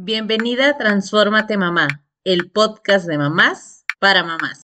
[0.00, 1.88] Bienvenida a Transfórmate Mamá,
[2.22, 4.62] el podcast de mamás para mamás.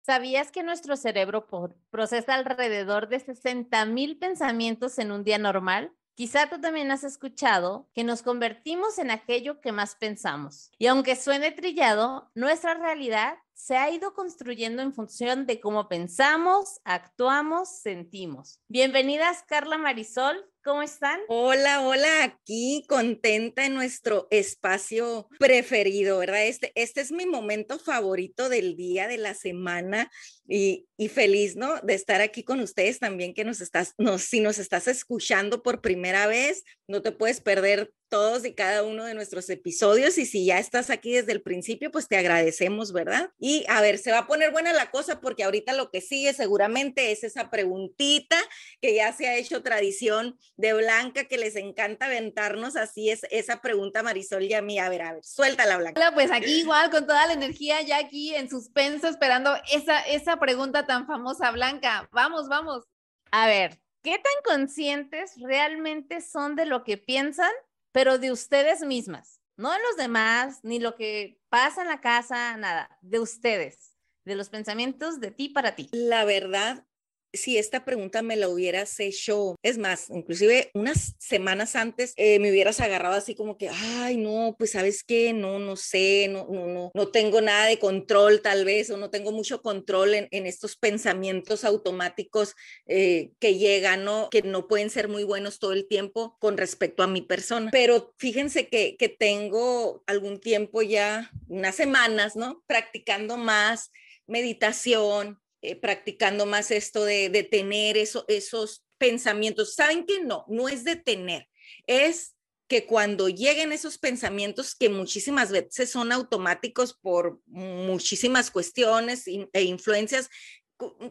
[0.00, 1.46] ¿Sabías que nuestro cerebro
[1.90, 5.92] procesa alrededor de 60 mil pensamientos en un día normal?
[6.14, 10.70] Quizá tú también has escuchado que nos convertimos en aquello que más pensamos.
[10.78, 16.78] Y aunque suene trillado, nuestra realidad se ha ido construyendo en función de cómo pensamos,
[16.84, 18.60] actuamos, sentimos.
[18.68, 20.48] Bienvenidas, Carla Marisol.
[20.62, 21.18] ¿Cómo están?
[21.28, 26.46] Hola, hola, aquí contenta en nuestro espacio preferido, ¿verdad?
[26.46, 30.10] Este, este es mi momento favorito del día, de la semana
[30.46, 31.80] y, feliz, ¿no?
[31.80, 35.80] De estar aquí con ustedes también, que nos estás, nos, si nos estás escuchando por
[35.80, 40.46] primera vez, no te puedes perder todos y cada uno de nuestros episodios y si
[40.46, 43.30] ya estás aquí desde el principio, pues te agradecemos, ¿verdad?
[43.38, 46.32] Y a ver, se va a poner buena la cosa porque ahorita lo que sigue
[46.32, 48.36] seguramente es esa preguntita
[48.80, 53.60] que ya se ha hecho tradición de Blanca, que les encanta aventarnos así es esa
[53.60, 54.78] pregunta Marisol y a mí.
[54.78, 56.00] A ver, a ver, suéltala Blanca.
[56.00, 60.38] Hola, pues aquí igual con toda la energía ya aquí en suspenso esperando esa, esa
[60.38, 62.08] pregunta tan famosa, Blanca.
[62.12, 62.84] Vamos, vamos.
[63.30, 67.50] A ver, ¿qué tan conscientes realmente son de lo que piensan
[67.92, 72.56] pero de ustedes mismas, no de los demás, ni lo que pasa en la casa,
[72.56, 75.88] nada, de ustedes, de los pensamientos de ti para ti.
[75.92, 76.86] La verdad,
[77.32, 82.50] si esta pregunta me la hubieras hecho, es más, inclusive unas semanas antes eh, me
[82.50, 86.66] hubieras agarrado así como que, ay, no, pues sabes qué, no, no sé, no, no,
[86.66, 90.76] no, no tengo nada de control tal vez, o no tengo mucho control en, estos
[90.76, 92.54] pensamientos automáticos
[92.86, 94.28] eh, que llegan, ¿no?
[94.30, 97.70] Que no pueden ser muy buenos todo el tiempo con respecto a mi persona.
[97.70, 102.62] Pero fíjense que tengo algún tiempo ya, unas semanas, ¿no?
[102.66, 103.90] Practicando más
[104.26, 109.74] meditación, eh, practicando más esto de, de tener eso, esos pensamientos.
[109.74, 110.44] ¿Saben que no?
[110.48, 111.48] No es de tener,
[111.86, 112.34] es
[112.68, 120.28] que cuando lleguen esos pensamientos que muchísimas veces son automáticos por muchísimas cuestiones e influencias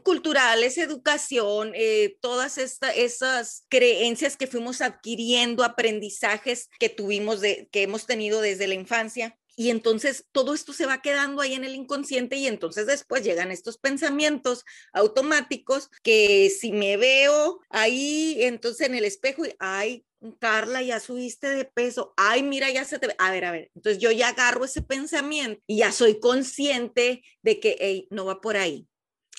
[0.04, 8.06] culturales, educación, eh, todas esta, esas creencias que fuimos adquiriendo, aprendizajes que tuvimos, que hemos
[8.06, 12.36] tenido desde la infancia, y entonces todo esto se va quedando ahí en el inconsciente
[12.36, 14.64] y entonces después llegan estos pensamientos
[14.94, 20.06] automáticos que si me veo ahí, entonces en el espejo y, ay,
[20.40, 24.00] Carla, ya subiste de peso, ay, mira, ya se te a ver, a ver, entonces
[24.00, 28.88] yo ya agarro ese pensamiento y ya soy consciente de que, no va por ahí,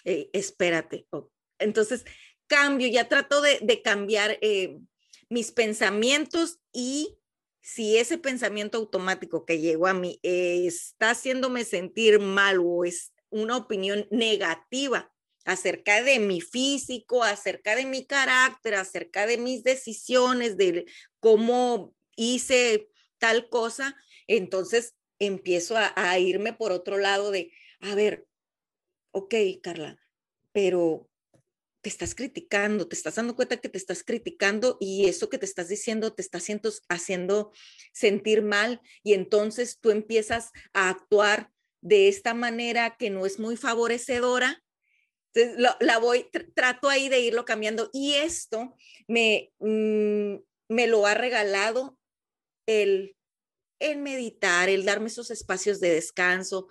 [0.05, 1.07] espérate.
[1.61, 2.05] Entonces,
[2.49, 4.79] cambio, ya trato de, de cambiar eh,
[5.29, 7.19] mis pensamientos y
[7.61, 13.57] si ese pensamiento automático que llegó a mí está haciéndome sentir mal o es una
[13.57, 15.13] opinión negativa
[15.45, 20.85] acerca de mi físico, acerca de mi carácter, acerca de mis decisiones, de
[21.21, 23.97] cómo hice tal cosa,
[24.27, 28.27] entonces empiezo a, irme por otro lado de, a ver,
[29.11, 29.99] ok, Carla,
[30.53, 31.09] pero
[31.81, 35.47] te estás criticando, te estás dando cuenta que te estás criticando y eso que te
[35.47, 37.53] estás diciendo te está haciendo, haciendo
[37.93, 41.51] sentir mal y entonces tú empiezas a actuar
[41.81, 44.63] de esta manera que no es muy favorecedora.
[45.33, 48.75] Entonces, la voy, trato ahí de irlo cambiando y esto
[49.07, 50.37] me, mm,
[50.69, 51.97] me lo ha regalado
[52.67, 53.17] el,
[53.79, 56.67] el meditar, el darme esos espacios de descanso,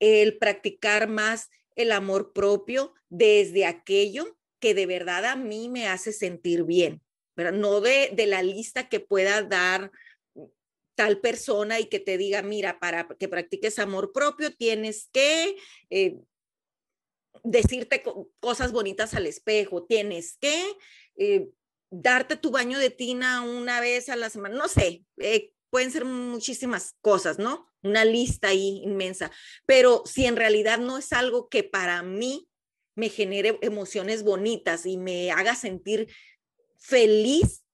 [0.00, 6.12] el practicar más el amor propio desde aquello que de verdad a mí me hace
[6.12, 7.02] sentir bien,
[7.36, 7.52] ¿verdad?
[7.52, 9.90] No de, de la lista que pueda dar
[10.98, 15.56] tal persona y que te diga, mira, para que practiques amor propio tienes que
[15.90, 16.16] eh,
[17.44, 18.02] decirte
[18.40, 20.60] cosas bonitas al espejo, tienes que
[21.16, 21.50] eh,
[21.88, 26.04] darte tu baño de tina una vez a la semana, no sé, eh, pueden ser
[26.04, 27.68] muchísimas cosas, ¿no?
[27.82, 29.30] Una lista ahí inmensa,
[29.66, 32.48] pero si en realidad no es algo que para mí
[32.98, 36.08] me genere emociones bonitas y me haga sentir
[36.76, 37.64] feliz,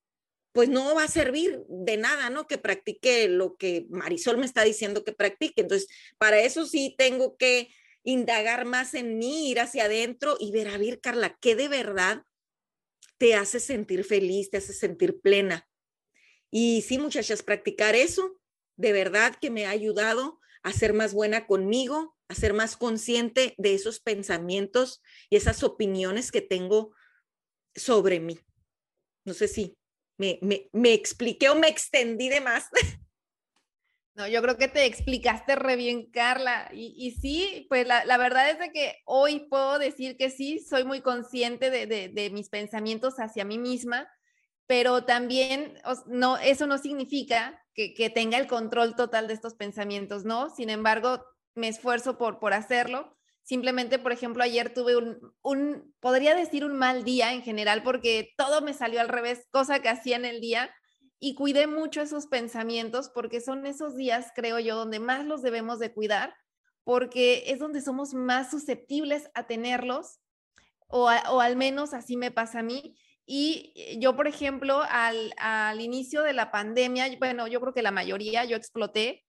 [0.53, 2.47] pues no va a servir de nada, ¿no?
[2.47, 5.63] Que practique lo que Marisol me está diciendo que practique.
[5.63, 5.89] Entonces,
[6.19, 7.71] para eso sí tengo que
[8.03, 12.23] indagar más en mí, ir hacia adentro y ver, a ver, Carla, ¿qué de verdad
[13.19, 15.69] te hace sentir feliz, te hace sentir plena?
[16.51, 18.39] Y sí, muchachas, practicar eso
[18.77, 23.55] de verdad que me ha ayudado a ser más buena conmigo, a ser más consciente
[23.59, 26.93] de esos pensamientos y esas opiniones que tengo
[27.75, 28.39] sobre mí.
[29.25, 29.77] No sé si
[30.17, 30.39] me,
[30.73, 32.69] me, expliqué o me extendí de más.
[34.17, 36.71] No, yo creo que te explicaste re bien, Carla.
[36.73, 40.85] Y, sí, pues la, la, verdad es de que hoy puedo decir que sí, soy
[40.85, 44.09] muy consciente de, de, de mis pensamientos hacia mí misma,
[44.69, 50.25] pero también no, eso no significa que, que, tenga el control total de estos pensamientos,
[50.25, 50.49] ¿no?
[50.49, 51.25] Sin embargo,
[51.55, 53.17] me esfuerzo por, por hacerlo.
[53.43, 58.33] Simplemente, por ejemplo, ayer tuve un, un, podría decir un mal día en general, porque
[58.37, 60.75] todo me salió al revés, cosa que hacía en el día
[61.19, 65.79] y cuidé mucho esos pensamientos porque son esos días, creo yo, donde más los debemos
[65.79, 66.35] de cuidar,
[66.85, 70.21] porque es donde somos más susceptibles a tenerlos,
[70.87, 72.97] o, o al menos así me pasa a mí.
[73.27, 77.83] Y eh, yo, por ejemplo, al, al, inicio de la pandemia, bueno, yo creo que
[77.83, 79.25] la mayoría, yo exploté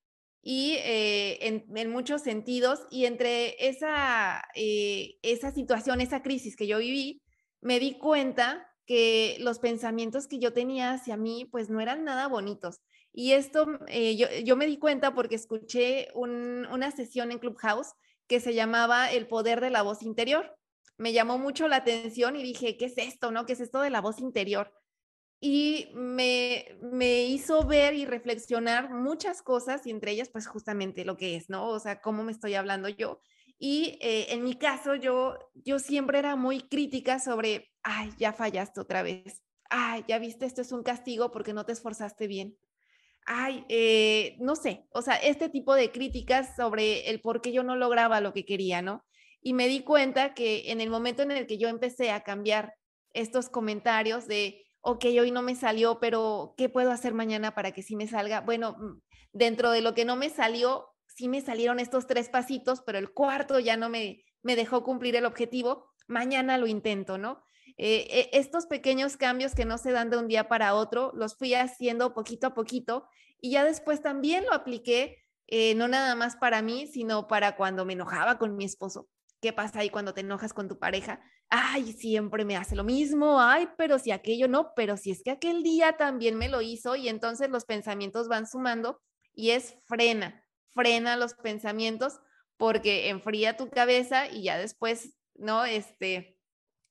[0.47, 6.77] y eh, en, muchos sentidos, y entre esa, eh, esa situación, esa crisis que yo
[6.77, 7.23] viví,
[7.61, 12.27] me di cuenta que los pensamientos que yo tenía hacia mí, pues no eran nada
[12.27, 12.79] bonitos.
[13.11, 17.93] Y esto eh, yo, yo, me di cuenta porque escuché un, una sesión en Clubhouse
[18.27, 20.55] que se llamaba El poder de la voz interior.
[20.97, 23.31] Me llamó mucho la atención y dije, ¿qué es esto?
[23.31, 23.47] ¿No?
[23.47, 24.71] ¿Qué es esto de la voz interior?
[25.39, 31.17] Y me, me hizo ver y reflexionar muchas cosas y entre ellas, pues justamente lo
[31.17, 31.67] que es, ¿no?
[31.67, 33.21] O sea, cómo me estoy hablando yo.
[33.57, 38.81] Y eh, en mi caso, yo, yo siempre era muy crítica sobre, ay, ya fallaste
[38.81, 39.41] otra vez.
[39.69, 42.57] Ay, ya viste, esto es un castigo porque no te esforzaste bien.
[43.25, 47.63] Ay, eh, no sé, o sea, este tipo de críticas sobre el por qué yo
[47.63, 49.03] no lograba lo que quería, ¿no?
[49.41, 52.75] Y me di cuenta que en el momento en el que yo empecé a cambiar
[53.13, 57.81] estos comentarios de, ok, hoy no me salió, pero ¿qué puedo hacer mañana para que
[57.81, 58.41] sí me salga?
[58.41, 59.01] Bueno, mm,
[59.33, 63.11] dentro de lo que no me salió, sí me salieron estos tres pasitos, pero el
[63.11, 67.43] cuarto ya no me, me dejó cumplir el objetivo, mañana lo intento, ¿no?
[67.77, 71.35] Eh, eh, estos pequeños cambios que no se dan de un día para otro, los
[71.35, 73.07] fui haciendo poquito a poquito
[73.41, 77.85] y ya después también lo apliqué, eh, no nada más para mí, sino para cuando
[77.85, 79.09] me enojaba con mi esposo.
[79.41, 81.21] ¿Qué pasa ahí cuando te enojas con tu pareja?
[81.49, 85.31] Ay, siempre me hace lo mismo, ay, pero si aquello no, pero si es que
[85.31, 88.99] aquel día también me lo hizo y entonces los pensamientos van sumando
[89.33, 92.19] y es frena, frena los pensamientos
[92.57, 95.65] porque enfría tu cabeza y ya después, ¿no?
[95.65, 96.39] Este,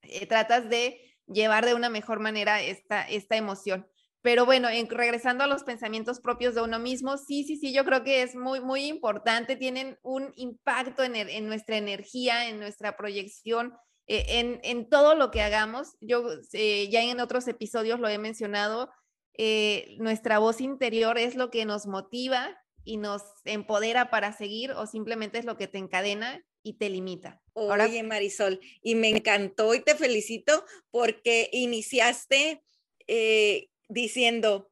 [0.02, 3.88] eh, tratas de llevar de una mejor manera esta, esta emoción.
[4.22, 7.84] Pero bueno, en, regresando a los pensamientos propios de uno mismo, sí, sí, sí, yo
[7.84, 12.96] creo que es muy, muy importante, tienen un impacto en, en nuestra energía, en nuestra
[12.96, 13.74] proyección,
[14.06, 15.96] eh, en, en, todo lo que hagamos.
[16.00, 18.90] Yo eh, ya en otros episodios lo he mencionado,
[19.98, 25.38] nuestra voz interior es lo que nos motiva, y nos empodera para seguir o simplemente
[25.38, 27.42] es lo que te encadena y te limita.
[27.54, 32.62] Oye, Marisol, y me encantó y te felicito porque iniciaste
[33.06, 34.70] eh, diciendo,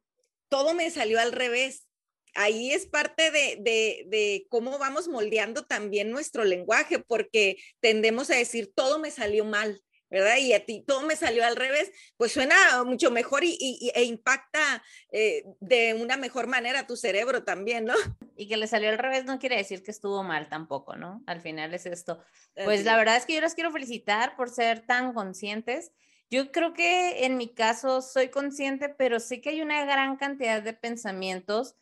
[0.48, 1.86] todo me salió al revés.
[2.34, 8.36] Ahí es parte de, de, de, cómo vamos moldeando también nuestro lenguaje, porque tendemos a
[8.36, 9.82] decir, todo me salió mal.
[10.12, 10.36] ¿verdad?
[10.36, 14.84] Y a ti todo me salió al revés, pues suena mucho mejor y, e impacta
[15.10, 17.94] eh, de una mejor manera tu cerebro también, ¿no?
[18.36, 21.22] Y que le salió al revés no quiere decir que estuvo mal tampoco, ¿no?
[21.26, 22.22] Al final es esto.
[22.54, 25.92] Pues la verdad es que yo les quiero felicitar por ser tan conscientes.
[26.30, 30.62] Yo creo que en mi caso soy consciente, pero sé que hay una gran cantidad
[30.62, 31.76] de pensamientos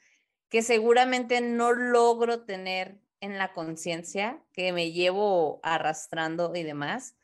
[0.50, 7.16] que seguramente no logro tener en la conciencia, que me llevo arrastrando y demás.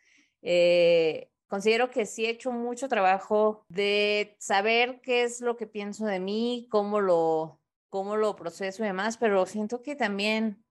[0.43, 6.07] Eh, considero que sí he hecho mucho trabajo de saber qué es lo que pienso
[6.07, 10.65] de mí, cómo lo, cómo lo proceso y demás, pero siento que también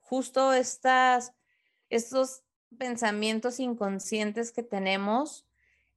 [0.00, 1.34] justo estas,
[1.88, 2.42] estos
[2.78, 5.45] pensamientos inconscientes que tenemos,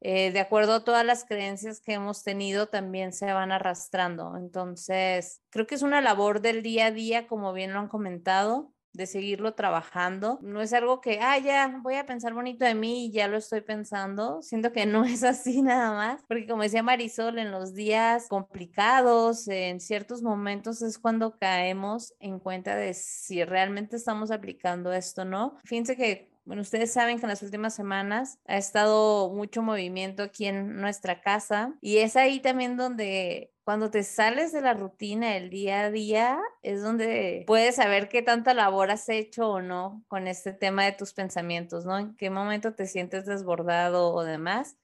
[0.02, 4.38] eh, de acuerdo a todas las creencias que hemos tenido, también se van arrastrando.
[4.38, 8.74] Entonces, creo que es una labor del día a día, como bien lo han comentado,
[8.94, 10.40] de seguirlo trabajando.
[10.42, 13.38] No es algo que, ah, ya voy a pensar bonito de mí y ya lo
[13.38, 14.42] estoy pensando.
[14.42, 19.48] Siento que no es así nada más, porque como decía Marisol, en los días complicados,
[19.48, 25.58] en ciertos momentos es cuando caemos en cuenta de si realmente estamos aplicando esto, ¿no?
[25.66, 30.46] Fíjense que bueno, ustedes saben que en las últimas semanas ha estado mucho movimiento aquí
[30.48, 35.52] en nuestra casa y es ahí también donde cuando te sales de la rutina del
[35.52, 40.28] día a día es donde puedes saber qué tanta labor has hecho o no con
[40.28, 42.00] este tema de tus pensamientos, ¿no?
[42.00, 44.76] En qué momento te sientes desbordado o demás.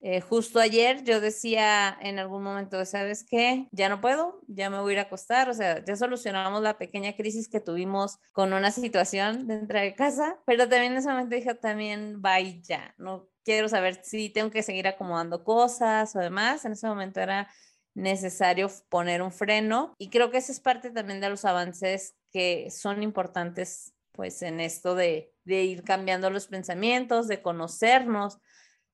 [0.00, 3.66] Eh, justo ayer yo decía en algún momento, ¿sabes qué?
[3.72, 6.76] Ya no puedo, ya me voy a ir a acostar, o sea, ya solucionamos la
[6.76, 11.34] pequeña crisis que tuvimos con una situación dentro de casa, pero también en ese momento
[11.34, 16.64] dije, también vaya, ya, no quiero saber si tengo que seguir acomodando cosas o demás,
[16.64, 17.48] en ese momento era
[17.94, 22.70] necesario poner un freno y creo que esa es parte también de los avances que
[22.70, 28.38] son importantes pues en esto de, de ir cambiando los pensamientos, de conocernos,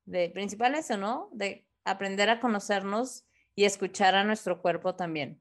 [0.05, 1.29] de principal eso, ¿no?
[1.33, 5.41] De aprender a conocernos y escuchar a nuestro cuerpo también.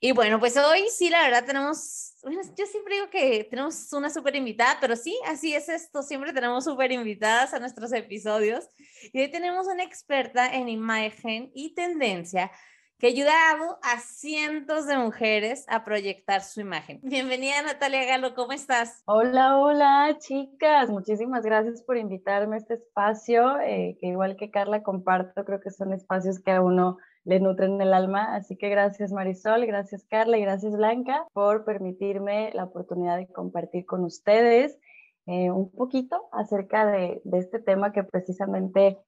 [0.00, 4.10] Y bueno, pues hoy sí, la verdad tenemos, bueno, yo siempre digo que tenemos una
[4.10, 8.68] súper invitada, pero sí, así es esto, siempre tenemos súper invitadas a nuestros episodios.
[9.12, 12.50] Y hoy tenemos una experta en imagen y tendencia
[12.98, 17.00] que ha ayudado a cientos de mujeres a proyectar su imagen.
[17.02, 19.02] Bienvenida Natalia Galo, ¿cómo estás?
[19.04, 24.82] Hola, hola chicas, muchísimas gracias por invitarme a este espacio, eh, que igual que Carla
[24.82, 28.34] comparto, creo que son espacios que a uno le nutren el alma.
[28.34, 33.84] Así que gracias Marisol, gracias Carla y gracias Blanca por permitirme la oportunidad de compartir
[33.84, 34.78] con ustedes
[35.26, 38.98] eh, un poquito acerca de, este tema que precisamente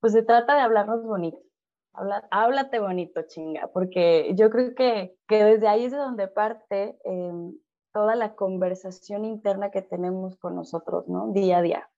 [0.00, 1.38] pues se trata de hablarnos bonito.
[1.94, 6.98] Habla, háblate bonito, chinga, porque yo creo que, que desde ahí es de donde parte
[7.04, 7.52] eh,
[7.92, 11.32] toda la conversación interna que tenemos con nosotros, ¿no?
[11.32, 11.90] Día a día.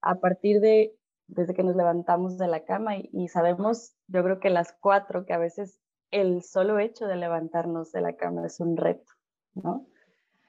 [0.00, 0.96] A partir de
[1.28, 5.32] desde que nos levantamos de la cama y, sabemos, yo creo que las cuatro, que
[5.32, 5.80] a veces
[6.10, 9.12] el solo hecho de levantarnos de la cama es un reto,
[9.54, 9.86] ¿no?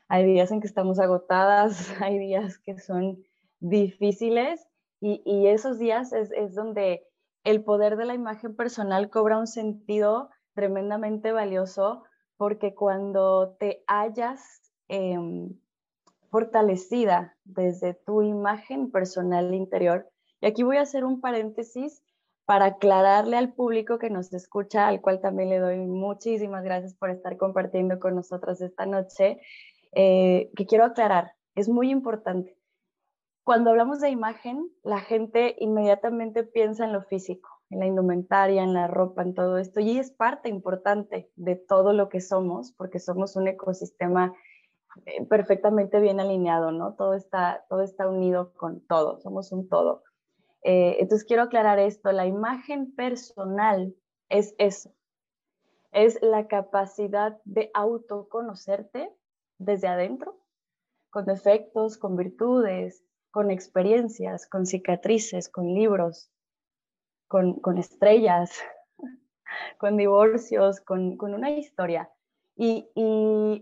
[0.07, 3.17] Hay días en que estamos agotadas, hay días que son
[3.59, 4.67] difíciles
[5.01, 7.06] y, y esos días es, es, donde
[7.47, 12.03] el poder de la imagen personal cobra un sentido tremendamente valioso
[12.35, 15.17] porque cuando te hallas eh,
[16.29, 20.09] fortalecida desde tu imagen personal interior,
[20.41, 22.03] y aquí voy a hacer un paréntesis
[22.43, 27.11] para aclararle al público que nos escucha, al cual también le doy muchísimas gracias por
[27.11, 29.39] estar compartiendo con nosotros esta noche,
[29.93, 32.56] eh, que quiero aclarar, es muy importante.
[33.47, 38.73] Cuando hablamos de imagen, la gente inmediatamente piensa en lo físico, en la indumentaria, en
[38.73, 42.99] la ropa, en todo esto, y es parte importante de todo lo que somos, porque
[42.99, 44.35] somos un ecosistema
[45.05, 46.95] eh, perfectamente bien alineado, ¿no?
[46.95, 50.03] Todo está, todo está unido con todo, somos un todo.
[50.63, 53.95] Eh, entonces quiero aclarar esto, la imagen personal
[54.27, 54.91] es eso,
[55.93, 59.09] es la capacidad de autoconocerte
[59.57, 60.37] desde adentro,
[61.09, 66.31] con defectos, con virtudes, con experiencias, con cicatrices, con libros,
[67.27, 68.51] con, estrellas,
[69.79, 72.09] con divorcios, con, una historia.
[72.55, 72.89] y,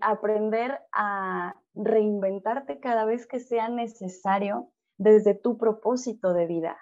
[0.02, 6.78] aprender a reinventarte cada vez que sea necesario desde tu propósito de vida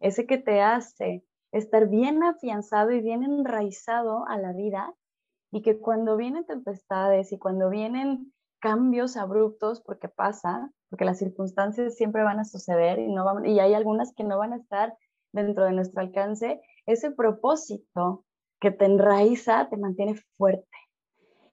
[0.00, 4.94] ese que te hace estar bien afianzado y bien enraizado a la vida
[5.52, 11.94] y que cuando vienen tempestades y cuando vienen cambios abruptos, porque pasa, porque las circunstancias
[11.94, 14.94] siempre van a suceder y, no y hay algunas que no van a estar
[15.32, 18.24] dentro de nuestro alcance, ese propósito
[18.60, 20.66] que te enraiza te mantiene fuerte.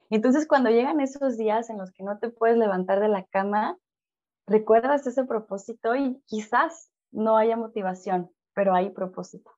[0.09, 3.77] Entonces, cuando llegan esos días en los que no te puedes levantar de la cama,
[4.47, 9.51] recuerdas ese propósito y quizás no haya motivación, pero hay propósito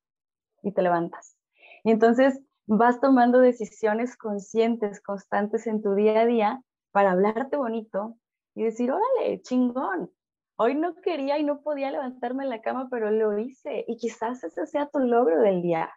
[0.62, 1.38] y te levantas.
[1.84, 8.18] Y entonces vas tomando decisiones conscientes, constantes en tu día a día para hablarte bonito
[8.60, 10.12] y decir, órale, chingón.
[10.58, 13.86] Hoy no quería y no podía levantarme en la cama, pero lo hice.
[13.88, 15.90] Y quizás ese sea tu logro del día.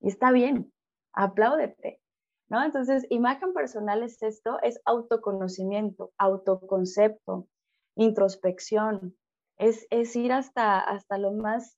[0.00, 0.72] Y está bien,
[1.12, 2.00] apláudete.
[2.48, 2.64] ¿no?
[2.64, 7.48] Entonces, imagen personal es esto, es autoconocimiento, autoconcepto,
[7.96, 9.14] introspección,
[9.58, 11.76] es, es ir hasta, hasta lo más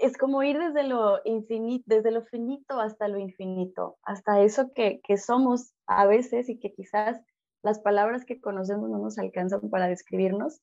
[0.00, 5.00] es como ir desde lo infinito, desde lo finito hasta lo infinito, hasta eso que,
[5.02, 7.20] que, somos a veces y que quizás
[7.62, 10.60] las palabras que conocemos no nos alcanzan para describirnos,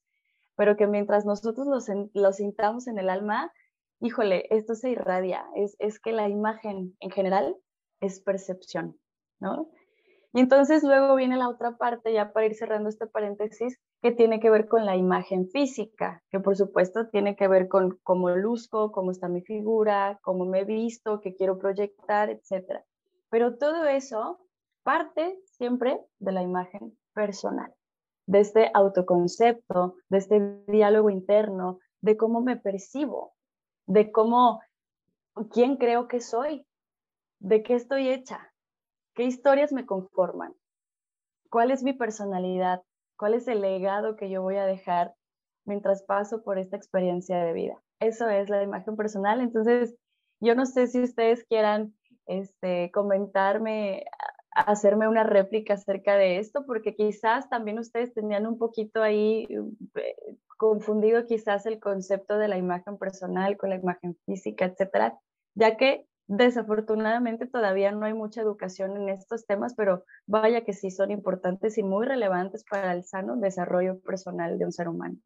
[0.55, 1.67] pero que mientras nosotros
[2.13, 3.51] lo, sintamos en el alma,
[4.01, 7.55] híjole, esto se irradia, es, es que la imagen en general
[8.01, 8.97] es percepción,
[9.39, 9.69] ¿no?
[10.33, 14.39] Y entonces luego viene la otra parte, ya para ir cerrando este paréntesis, que tiene
[14.39, 18.91] que ver con la imagen física, que por supuesto tiene que ver con cómo luzco,
[18.91, 22.83] cómo está mi figura, cómo me he visto, qué quiero proyectar, etc.
[23.29, 24.39] Pero todo eso
[24.89, 27.71] parte siempre de la imagen personal,
[28.25, 33.35] de este autoconcepto, de este diálogo interno, de cómo me percibo,
[33.85, 34.61] de cómo,
[35.51, 36.65] quién creo que soy,
[37.37, 38.51] de qué estoy hecha,
[39.13, 40.55] qué historias me conforman,
[41.51, 42.81] cuál es mi personalidad,
[43.19, 45.13] ¿Cuál es el legado que yo voy a dejar
[45.65, 47.77] mientras paso por esta experiencia de vida?
[47.99, 49.41] Eso es la imagen personal.
[49.41, 49.93] Entonces,
[50.39, 51.93] yo no sé si ustedes quieran
[52.27, 54.05] este, comentarme,
[54.59, 60.15] hacerme una réplica acerca de esto, porque quizás también ustedes tenían un poquito ahí eh,
[60.57, 65.17] confundido quizás el concepto de la imagen personal con la imagen física, etcétera,
[65.55, 70.91] ya que desafortunadamente todavía no hay mucha educación en estos temas, pero vaya que sí
[70.91, 75.17] son importantes y muy relevantes para el sano desarrollo personal de un ser humano.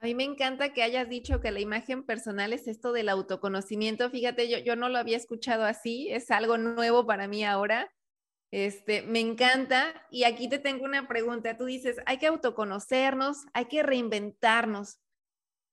[0.00, 4.08] A mí me encanta que hayas dicho que la imagen personal es esto del autoconocimiento.
[4.08, 7.92] Fíjate, yo, yo no lo había escuchado así, es algo nuevo para mí ahora.
[8.50, 10.06] Este, me encanta.
[10.10, 11.56] Y aquí te tengo una pregunta.
[11.58, 15.00] Tú dices, hay que autoconocernos, hay que reinventarnos.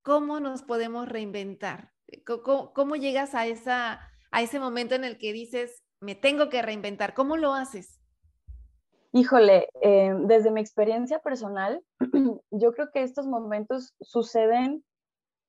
[0.01, 1.93] ¿Cómo nos podemos reinventar?
[2.25, 7.13] ¿Cómo, llegas a, esa, a ese momento en el que dices, me tengo que reinventar?
[7.13, 7.96] ¿Cómo lo haces?
[9.17, 11.83] Híjole, eh, desde mi experiencia personal,
[12.51, 14.83] yo creo que estos momentos suceden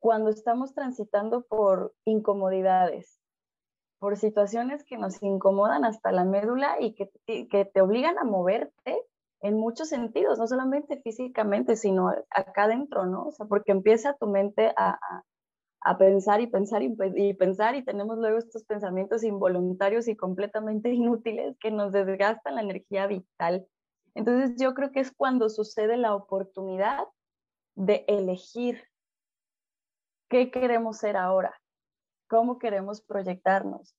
[0.00, 3.20] cuando estamos transitando por incomodidades,
[3.98, 7.10] por situaciones que nos incomodan hasta la médula y que,
[7.66, 9.02] te obligan a moverte
[9.42, 13.26] en muchos sentidos, no solamente físicamente, sino acá adentro, ¿no?
[13.26, 14.98] O sea, porque empieza tu mente a
[15.98, 21.70] pensar y pensar y, pensar y tenemos luego estos pensamientos involuntarios y completamente inútiles que
[21.70, 23.66] nos desgastan la energía vital.
[24.14, 27.04] Entonces yo creo que es cuando sucede la oportunidad
[27.76, 28.82] de elegir
[30.28, 31.54] qué queremos ser ahora,
[32.28, 33.94] cómo queremos proyectarnos.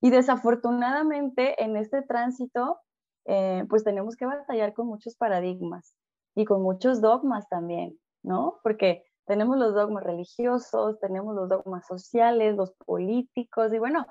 [0.00, 2.78] Y desafortunadamente en este tránsito,
[3.26, 5.94] eh, pues tenemos que batallar con muchos paradigmas
[6.34, 8.60] y con muchos dogmas también, ¿no?
[8.62, 14.04] Porque tenemos los dogmas religiosos, tenemos los dogmas sociales, los políticos, y bueno,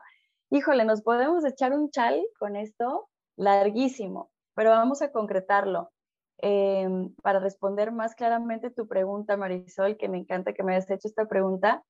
[0.50, 5.92] híjole, nos podemos echar un chal con esto larguísimo, pero vamos a concretarlo.
[6.38, 11.10] Em, para responder más claramente tu pregunta, Marisol, que me encanta que me hayas hecho
[11.10, 11.84] esta pregunta,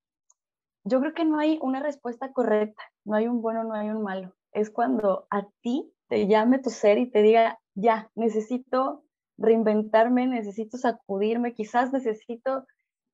[0.83, 4.01] yo creo que no hay una respuesta correcta, no hay un bueno, no hay un
[4.01, 4.33] malo.
[4.53, 9.03] Es cuando a ti te llame tu ser y te diga, ya, necesito
[9.37, 12.65] reinventarme, necesito sacudirme, quizás necesito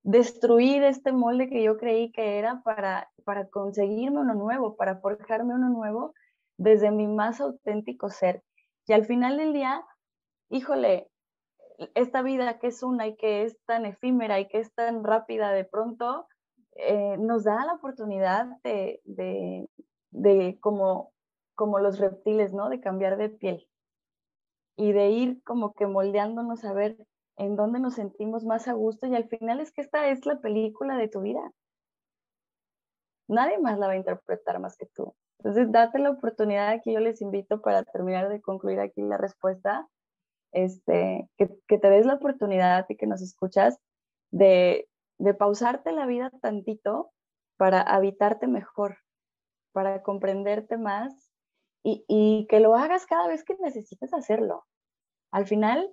[0.06, 5.56] destruir este molde que yo creí que era para, para conseguirme uno nuevo, para forjarme
[5.56, 6.14] uno nuevo
[6.58, 8.44] desde mi más auténtico ser.
[8.86, 9.84] Y al final del día,
[10.50, 11.10] híjole,
[11.96, 15.52] esta vida que es una y que es tan efímera y que es tan rápida
[15.52, 16.28] de pronto,
[16.76, 19.68] eh, nos da la oportunidad de, de,
[20.12, 21.14] de, como,
[21.56, 22.70] como los reptiles, ¿no?
[22.70, 23.68] De cambiar de piel
[24.78, 26.96] y de ir como que moldeándonos a ver
[27.38, 30.40] en dónde nos sentimos más a gusto y al final es que esta es la
[30.40, 31.52] película de tu vida.
[33.28, 35.16] Nadie más la va a interpretar más que tú.
[35.40, 39.88] Entonces, date la oportunidad que yo les invito para terminar de concluir aquí la respuesta,
[40.52, 43.78] este, que, que te des la oportunidad y que nos escuchas
[44.32, 47.12] de, de pausarte la vida tantito
[47.58, 48.98] para habitarte mejor,
[49.72, 51.14] para comprenderte más
[51.84, 54.66] y, y que lo hagas cada vez que necesites hacerlo.
[55.32, 55.92] Al final,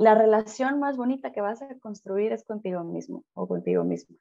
[0.00, 4.16] la relación más bonita que vas a construir es contigo mismo o contigo mismo.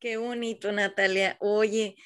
[0.00, 1.36] Qué bonito, Natalia.
[1.40, 1.96] Oye,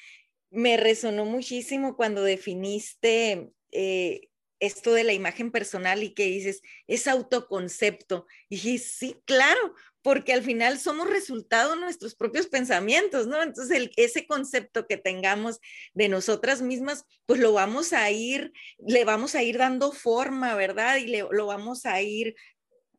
[0.49, 7.07] me resonó muchísimo cuando definiste eh, esto de la imagen personal y que dices, es
[7.07, 8.27] autoconcepto.
[8.49, 9.73] Y dije, sí, claro,
[10.07, 13.43] porque al final somos resultado de nuestros propios pensamientos, ¿no?
[13.43, 15.59] Entonces, ese concepto que tengamos
[15.93, 20.95] de nosotras mismas, pues lo vamos a ir, le vamos a ir dando forma, ¿verdad?
[20.95, 22.35] Y le, lo vamos a ir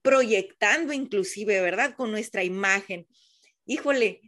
[0.03, 1.95] proyectando inclusive, ¿verdad?
[1.97, 3.07] Con nuestra imagen.
[3.65, 4.21] Híjole,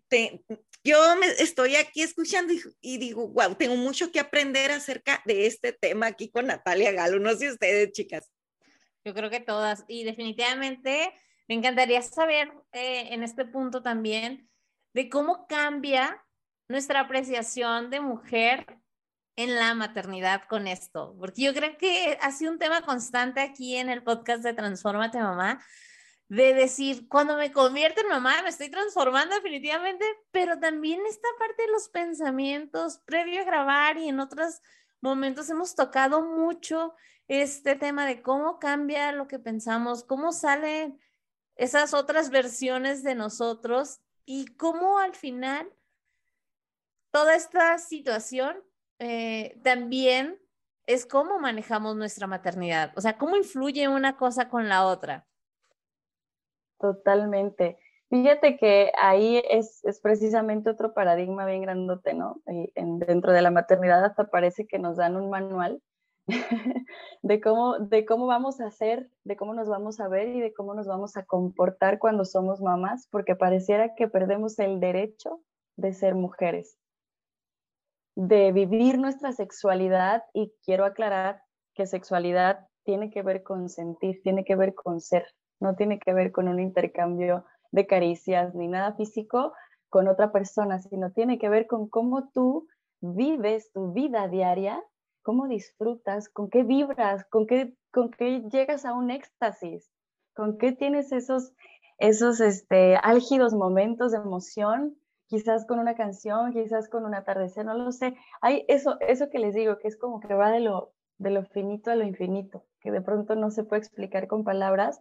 [0.82, 5.44] yo me estoy aquí escuchando y, y, digo, wow, tengo mucho que aprender acerca de
[5.44, 7.18] este tema aquí con Natalia Galo.
[7.18, 8.30] No sé ustedes, chicas.
[9.04, 9.84] Yo creo que todas.
[9.86, 11.12] Y definitivamente
[11.50, 14.48] me encantaría saber eh, en este punto también
[14.94, 16.24] de cómo cambia
[16.68, 18.78] nuestra apreciación de mujer
[19.34, 23.74] en la maternidad con esto, porque yo creo que ha sido un tema constante aquí
[23.74, 25.60] en el podcast de Transformate Mamá,
[26.28, 31.62] de decir, cuando me convierto en mamá, me estoy transformando definitivamente, pero también esta parte
[31.64, 34.60] de los pensamientos previo a grabar y en otros
[35.00, 36.94] momentos hemos tocado mucho
[37.26, 40.96] este tema de cómo cambia lo que pensamos, cómo sale
[41.60, 45.70] esas otras versiones de nosotros y cómo al final
[47.10, 48.56] toda esta situación
[48.98, 50.40] eh, también
[50.86, 55.26] es cómo manejamos nuestra maternidad, o sea, cómo influye una cosa con la otra.
[56.78, 57.78] Totalmente.
[58.08, 62.40] Fíjate que ahí es, es precisamente otro paradigma bien grandote, ¿no?
[62.46, 65.82] dentro de la maternidad hasta parece que nos dan un manual
[67.22, 70.52] de, cómo, de cómo vamos a hacer, de cómo nos vamos a ver y de
[70.52, 75.40] cómo nos vamos a comportar cuando somos mamás, porque pareciera que perdemos el derecho
[75.76, 76.78] de ser mujeres,
[78.16, 81.42] de vivir nuestra sexualidad y quiero aclarar
[81.74, 85.26] que sexualidad tiene que ver con sentir, tiene que ver con ser,
[85.60, 89.52] no tiene que ver con un intercambio de caricias ni nada físico,
[89.88, 92.66] con otra persona, sino tiene que ver con cómo tú
[93.00, 94.82] vives tu vida diaria,
[95.22, 99.90] cómo disfrutas, con qué vibras, con qué, con qué llegas a un éxtasis,
[100.34, 101.52] con qué tienes esos,
[101.98, 107.74] esos este, álgidos momentos de emoción, quizás con una canción, quizás con un atardecer, no
[107.74, 108.16] lo sé.
[108.40, 111.44] Hay eso, eso que les digo, que es como que va de lo, de lo
[111.44, 115.00] finito a lo infinito, que de pronto no se puede explicar con palabras,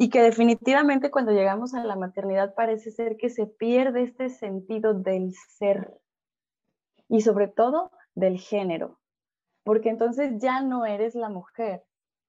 [0.00, 4.94] y que definitivamente cuando llegamos a la maternidad parece ser que se pierde este sentido
[4.94, 5.92] del ser
[7.08, 8.97] y sobre todo del género,
[9.68, 11.84] porque entonces ya no eres la mujer,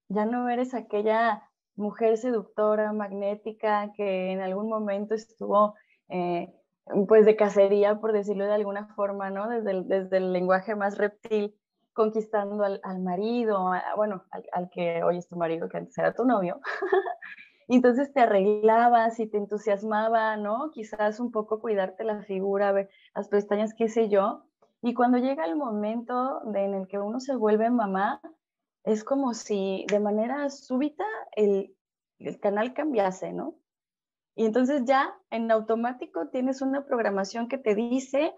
[0.09, 5.73] ya no eres aquella mujer seductora, magnética, que en algún momento estuvo
[6.09, 6.53] eh,
[7.07, 9.47] pues de cacería, por decirlo de alguna forma, ¿no?
[9.47, 11.55] Desde el, lenguaje más reptil,
[11.93, 16.59] conquistando al, marido, bueno, al, que hoy es tu marido, que antes era tu novio,
[17.69, 20.71] entonces te arreglabas y te entusiasmaba, ¿no?
[20.71, 24.43] Quizás un poco cuidarte la figura, ver las pestañas, qué sé yo.
[24.81, 28.21] Y cuando llega el momento en el que uno se vuelve mamá,
[28.83, 31.03] es como si de manera súbita
[31.35, 31.75] el,
[32.19, 33.55] el canal cambiase, ¿no?
[34.35, 38.33] Y entonces ya en automático tienes una programación que te dice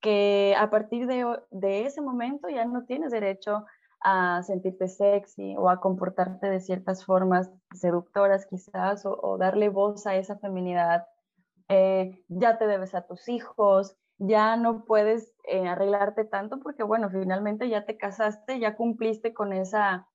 [0.00, 3.64] que a partir de, de, ese momento ya no tienes derecho
[4.00, 10.16] a sentirte sexy o a comportarte de ciertas formas seductoras quizás o, darle voz a
[10.16, 11.06] esa feminidad.
[11.68, 17.10] Eh, ya te debes a tus hijos, ya no puedes eh, arreglarte tanto porque bueno,
[17.10, 20.08] finalmente ya te casaste, ya cumpliste con esa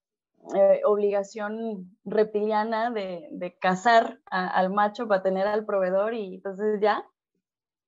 [0.55, 7.05] eh, obligación reptiliana de, de casar al macho para tener al proveedor y entonces ya,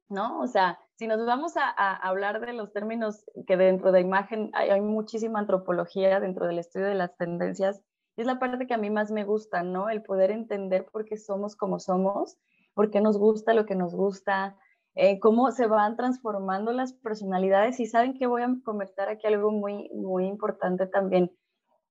[0.10, 0.40] ¿no?
[0.40, 4.80] O sea, si nos vamos a, hablar de los términos que dentro de imagen hay,
[4.82, 7.82] muchísima antropología dentro del estudio de las tendencias,
[8.16, 9.90] es la parte que a mí más me gusta, ¿no?
[9.90, 12.38] El poder entender por qué somos como somos,
[12.76, 14.56] por qué nos gusta lo que nos gusta,
[14.96, 19.52] eh, cómo se van transformando las personalidades y saben que voy a comentar aquí algo
[19.52, 21.32] muy, muy importante también,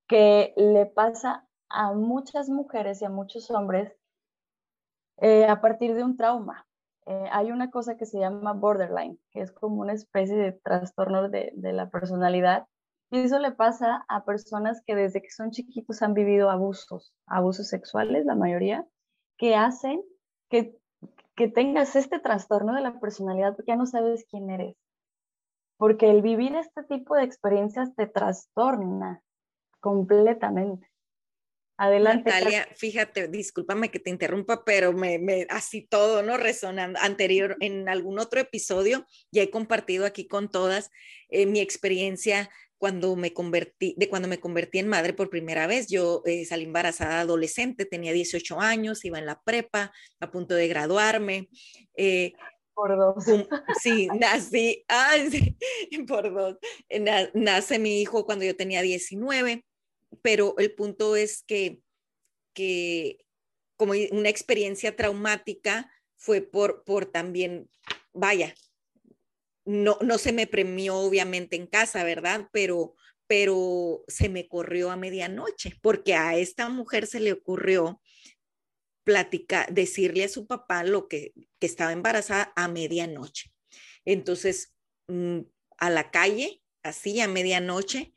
[0.09, 3.93] que le pasa a muchas mujeres y a muchos hombres
[5.19, 6.67] eh, a partir de un trauma.
[7.07, 11.29] Eh, hay una cosa que se llama borderline, que es como una especie de trastorno
[11.29, 12.67] de, la personalidad.
[13.11, 17.69] Y eso le pasa a personas que desde que son chiquitos han vivido abusos, abusos
[17.69, 18.87] sexuales, la mayoría,
[19.37, 20.03] que hacen
[20.49, 20.79] que,
[21.37, 24.77] que tengas este trastorno de la personalidad porque ya no sabes quién eres.
[25.77, 29.23] Porque el vivir este tipo de experiencias te trastorna
[29.81, 30.89] completamente.
[31.79, 32.31] Adelante.
[32.31, 36.37] Natalia, fíjate, discúlpame que te interrumpa, pero me, me, así todo, ¿no?
[36.37, 36.99] Resonando.
[37.01, 40.91] Anterior, en algún otro episodio, ya he compartido aquí con todas
[41.29, 42.51] eh, mi experiencia
[42.83, 45.87] cuando me convertí, de cuando me convertí en madre por primera vez.
[45.87, 50.67] Yo eh, salí embarazada adolescente, tenía 18 años, iba en la prepa, a punto de
[50.67, 51.49] graduarme.
[51.97, 52.33] Eh,
[52.75, 53.25] por dos.
[53.81, 54.85] Sí, nací,
[56.09, 56.57] por dos.
[57.35, 59.65] nace mi hijo cuando yo tenía 19
[60.21, 61.81] pero el punto es que,
[62.53, 63.25] que
[63.77, 67.71] como una experiencia traumática fue por, por también,
[68.13, 68.53] vaya,
[69.65, 72.49] no, no se me premió obviamente en casa, ¿verdad?
[72.53, 72.95] Pero,
[73.27, 78.01] pero se me corrió a medianoche, porque a esta mujer se le ocurrió
[79.05, 83.53] platicar, decirle a su papá lo que, que estaba embarazada a medianoche.
[84.05, 84.75] Entonces,
[85.09, 85.41] mm,
[85.79, 88.15] a la calle, así a medianoche,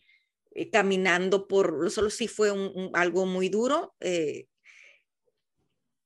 [0.51, 2.51] eh, caminando por, solo sí fue
[2.93, 3.95] algo muy duro.
[3.99, 4.47] Eh,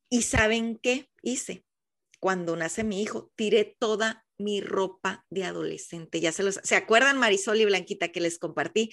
[0.09, 1.65] y saben qué hice
[2.19, 6.19] cuando nace mi hijo, tiré toda mi ropa de adolescente.
[6.19, 8.89] Ya se los, ¿se acuerdan Marisol y Blanquita que les compartí?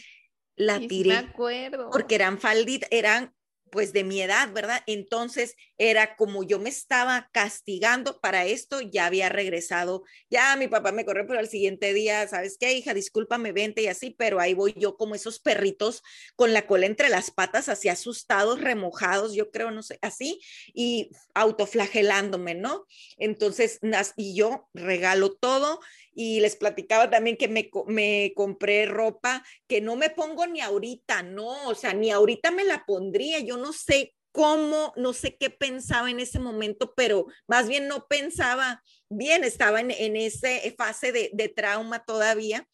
[0.57, 1.11] La tiré.
[1.11, 1.91] me acuerdo.
[1.91, 3.35] Porque eran falditas, eran
[3.71, 4.83] pues de mi edad, ¿verdad?
[4.87, 10.93] Entonces era como yo me estaba castigando para esto, ya había regresado, ya mi papá
[10.93, 12.95] me corrió, pero al siguiente día, ¿sabes qué, hija?
[12.95, 16.03] Discúlpame, vente y así, pero ahí voy yo como esos perritos
[16.37, 20.41] con la cola entre las patas, así asustados, remojados, yo creo, no sé, así,
[20.73, 22.87] y autoflagelándome, ¿no?
[23.17, 23.81] Entonces,
[24.17, 25.81] y yo regalo todo
[26.19, 31.23] y les platicaba también que me, me, compré ropa que no me pongo ni ahorita,
[31.23, 35.51] no, o sea, ni ahorita me la pondría, yo no sé cómo, no sé qué
[35.51, 40.49] pensaba en ese momento, pero más bien no pensaba bien, estaba en, en esa
[40.79, 42.67] fase de, de trauma todavía,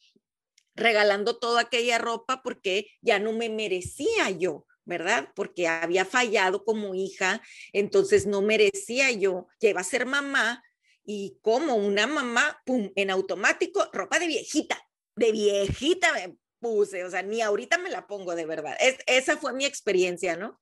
[0.76, 4.66] regalando toda aquella ropa porque ya no me merecía yo.
[4.84, 5.28] ¿verdad?
[5.36, 7.40] Porque había fallado como hija,
[7.72, 10.60] entonces no merecía yo, que iba a ser mamá,
[11.04, 14.78] y como una mamá, pum, en automático, ropa de viejita,
[15.16, 18.76] de viejita me puse, o sea, ni ahorita me la pongo de verdad.
[18.80, 20.60] Es, esa fue mi experiencia, ¿no?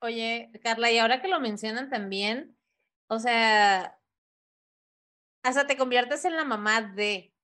[0.00, 2.56] Oye, Carla, y ahora que lo mencionan también,
[3.08, 3.98] o sea,
[5.44, 7.34] hasta te conviertes en la mamá de,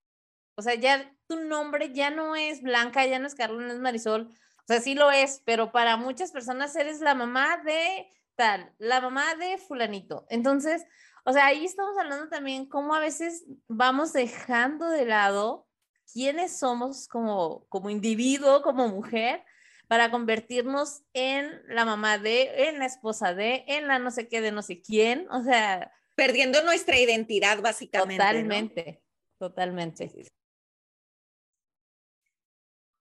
[0.57, 3.79] o sea, ya tu nombre ya no es Blanca, ya no es Carlos, no es
[3.79, 8.73] Marisol, o sea, sí lo es, pero para muchas personas eres la mamá de tal,
[8.79, 10.27] la mamá de fulanito.
[10.31, 10.85] Entonces,
[11.29, 15.69] o sea, ahí estamos hablando también cómo a veces vamos dejando de lado
[16.11, 19.45] quiénes somos como, como individuo, como mujer,
[19.89, 24.41] para convertirnos en la mamá de, en la esposa de, en la no sé qué
[24.41, 25.93] de no sé quién, o sea...
[26.15, 28.25] Perdiendo nuestra identidad, básicamente.
[28.25, 29.03] Totalmente,
[29.39, 30.11] totalmente.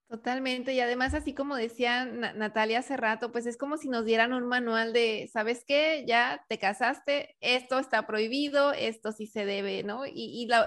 [0.08, 4.32] Totalmente, y además así como decía Natalia hace rato, pues es como si nos dieran
[4.32, 6.04] un manual de, ¿sabes qué?
[6.06, 10.06] Ya te casaste, esto está prohibido, esto sí se debe, ¿no?
[10.06, 10.64] Y, y, lo,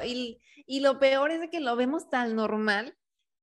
[0.68, 2.96] y, lo peor es que lo vemos tan normal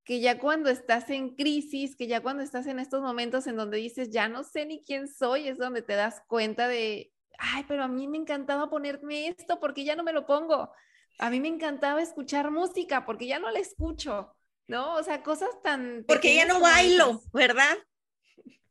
[0.05, 3.79] que ya cuando estás en crisis, que ya cuando estás en estos momentos en donde
[3.79, 7.83] dices, ya no sé ni quién soy, es donde te das cuenta de, ay, pero
[7.83, 10.71] a mí me encantaba ponerme esto porque ya no me lo pongo.
[11.19, 14.38] A mí me encantaba escuchar música porque ya no la escucho.
[14.69, 14.95] ¿No?
[14.97, 16.05] O sea, cosas tan...
[16.07, 17.77] Porque ya no bailo, ¿verdad?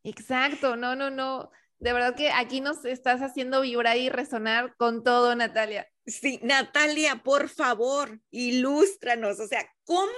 [0.03, 1.51] Exacto, no, no, no.
[1.79, 5.87] De verdad que aquí nos estás haciendo vibrar y resonar con todo, Natalia.
[6.05, 9.39] Sí, Natalia, por favor, ilústranos.
[9.39, 10.11] O sea, ¿cómo,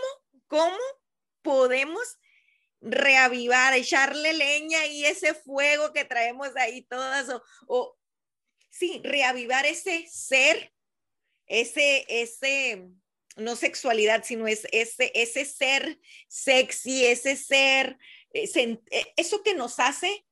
[0.48, 0.78] cómo
[1.42, 2.20] podemos
[2.82, 7.30] reavivar, echarle leña y ese fuego que traemos ahí todas?
[7.30, 7.98] O, o
[8.70, 10.74] sí, reavivar ese ser,
[11.48, 12.88] ese, ese,
[13.38, 17.98] no sexualidad, sino es ese, ese ser sexy, ese ser,
[18.34, 20.26] eh, eh, eso que nos hace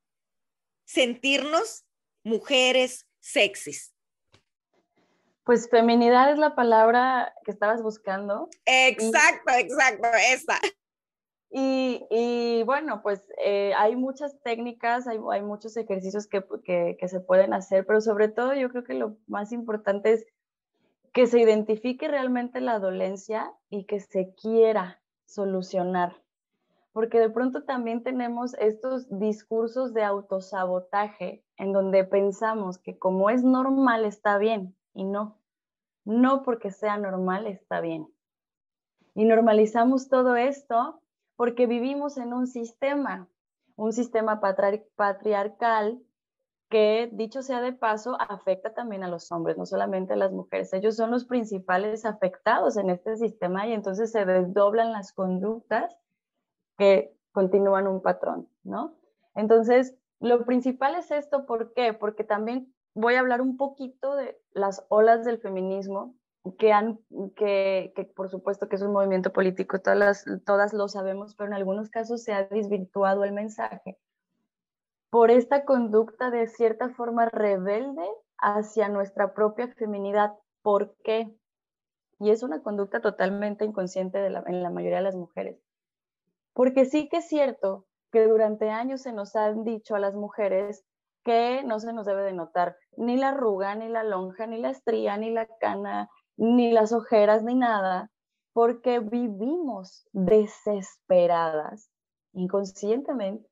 [0.86, 1.86] sentirnos
[2.24, 3.94] mujeres sexys.
[5.44, 8.50] Pues feminidad es la palabra que estabas buscando.
[8.66, 10.60] Exacto, exacto, esa.
[11.50, 16.44] Y, bueno, pues eh, hay muchas técnicas, hay, hay muchos ejercicios que,
[17.00, 20.26] que, se pueden hacer, pero sobre todo yo creo que lo más importante es
[21.18, 26.16] que se identifique realmente la dolencia y que se quiera solucionar.
[26.92, 33.44] Porque de pronto también tenemos estos discursos de autosabotaje en donde pensamos que como es
[33.44, 35.40] normal está bien y no,
[36.06, 38.08] no porque sea normal está bien.
[39.16, 41.02] Y normalizamos todo esto
[41.36, 43.28] porque vivimos en un sistema,
[43.76, 44.40] un sistema
[44.96, 46.00] patriarcal
[46.70, 50.74] que dicho sea de paso, afecta también a los hombres, no solamente a las mujeres.
[50.74, 55.96] Ellos son los principales afectados en este sistema y entonces se desdoblan las conductas
[56.78, 58.96] que continúan un patrón, ¿no?
[59.36, 61.94] Entonces, lo principal es esto, ¿por qué?
[61.94, 66.16] Porque también voy a hablar un poquito de las olas del feminismo
[66.58, 67.00] que han,
[67.36, 71.48] que, que por supuesto que es un movimiento político, todas, las, todas lo sabemos, pero
[71.48, 73.98] en algunos casos se ha desvirtuado el mensaje
[75.10, 78.06] por esta conducta de cierta forma rebelde
[78.38, 80.34] hacia nuestra propia feminidad.
[80.62, 81.34] ¿Por qué?
[82.20, 85.60] Y es una conducta totalmente inconsciente en la mayoría de las mujeres.
[86.54, 90.84] Porque sí que es cierto que durante años se nos han dicho a las mujeres
[91.24, 94.72] que no se nos debe de notar ni la arruga, ni la lonja, ni la
[94.72, 98.12] estría, ni la cana, ni las ojeras, ni nada,
[98.54, 101.91] porque vivimos desesperadas
[102.34, 103.48] inconscientemente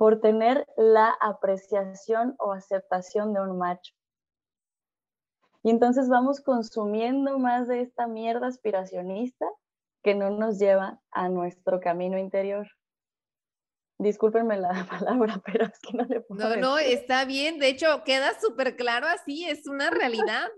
[0.00, 3.92] por tener la apreciación o aceptación de un macho.
[5.62, 9.44] Y entonces vamos consumiendo más de esta mierda aspiracionista
[10.02, 12.66] que no nos lleva a nuestro camino interior.
[13.98, 16.48] Discúlpenme la palabra, pero es que no le puedo.
[16.48, 17.58] No, no, está bien.
[17.58, 20.48] De hecho, queda súper claro así, es una realidad.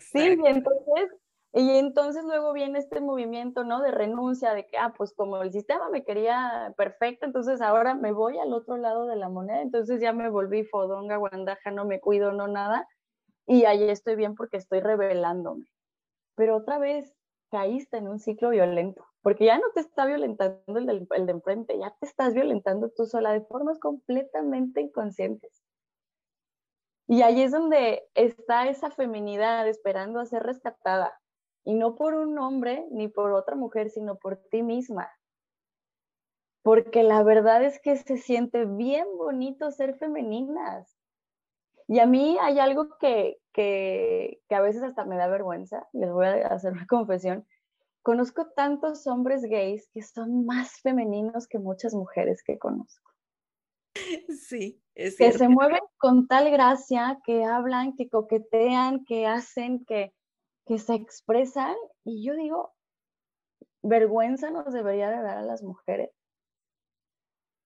[0.00, 1.10] Sí, y entonces
[1.52, 3.80] y entonces luego viene este movimiento, ¿no?
[3.80, 8.12] De renuncia, de que, ah, pues como el sistema me quería perfecta, entonces ahora me
[8.12, 12.00] voy al otro lado de la moneda, entonces ya me volví fodonga, guandaja, no me
[12.00, 12.86] cuido, no nada,
[13.46, 15.66] y ahí estoy bien porque estoy revelándome.
[16.36, 17.14] Pero otra vez
[17.50, 21.32] caíste en un ciclo violento, porque ya no te está violentando el, del, el de
[21.32, 25.64] enfrente, ya te estás violentando tú sola de formas completamente inconscientes.
[27.06, 31.17] Y ahí es donde está esa feminidad esperando a ser rescatada,
[31.68, 35.12] y no por un hombre ni por otra mujer, sino por ti misma.
[36.62, 40.96] Porque la verdad es que se siente bien bonito ser femeninas.
[41.86, 46.10] Y a mí hay algo que, que, que a veces hasta me da vergüenza, les
[46.10, 47.46] voy a hacer una confesión.
[48.00, 53.12] Conozco tantos hombres gays que son más femeninos que muchas mujeres que conozco.
[54.40, 60.14] Sí, es Que se mueven con tal gracia, que hablan, que coquetean, que hacen, que,
[60.68, 62.74] que se expresan y yo digo,
[63.82, 66.10] vergüenza nos debería de dar a las mujeres.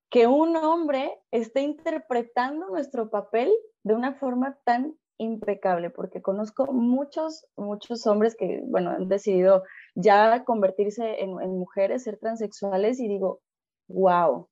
[0.09, 7.47] Que un hombre esté interpretando nuestro papel de una forma tan impecable, porque conozco muchos,
[7.57, 13.41] muchos hombres que, bueno, han decidido ya convertirse en, mujeres, ser transexuales, y digo,
[13.89, 14.49] wow,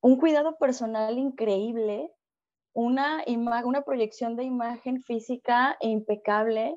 [0.00, 2.10] un cuidado personal increíble,
[2.74, 3.24] una,
[3.64, 6.76] una proyección de imagen física impecable,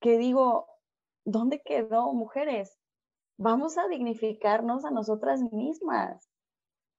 [0.00, 0.66] que digo,
[1.24, 2.78] ¿dónde quedó, mujeres?
[3.36, 6.28] Vamos a dignificarnos a nosotras mismas.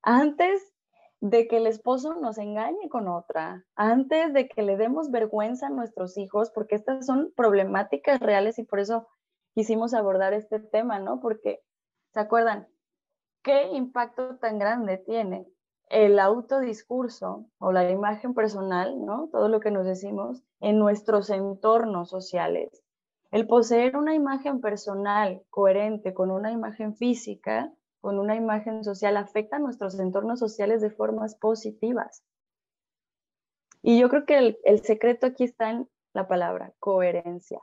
[0.02, 0.74] Antes
[1.22, 5.72] de que el esposo nos engañe con otra, antes de que le demos vergüenza a
[5.72, 9.08] nuestros hijos, porque estas son problemáticas reales y por eso
[9.54, 11.20] quisimos abordar este tema, ¿no?
[11.20, 11.62] Porque,
[12.14, 12.68] ¿se acuerdan?
[13.44, 15.46] ¿Qué impacto tan grande tiene
[15.90, 19.28] el autodiscurso o la imagen personal, ¿no?
[19.32, 22.84] Todo lo que nos decimos en nuestros entornos sociales.
[23.32, 29.58] El poseer una imagen personal coherente con una imagen física con una imagen social afecta
[29.58, 32.24] a nuestros entornos sociales de formas positivas.
[33.82, 37.62] Y yo creo que el, secreto aquí está en la palabra, coherencia.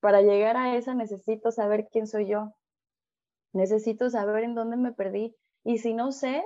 [0.00, 2.54] Para llegar a esa necesito saber quién soy yo.
[3.52, 5.34] Necesito saber en dónde me perdí.
[5.64, 6.44] Y si no sé,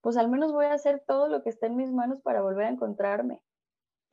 [0.00, 2.66] pues al menos voy a hacer todo lo que está en mis manos para volver
[2.66, 3.42] a encontrarme.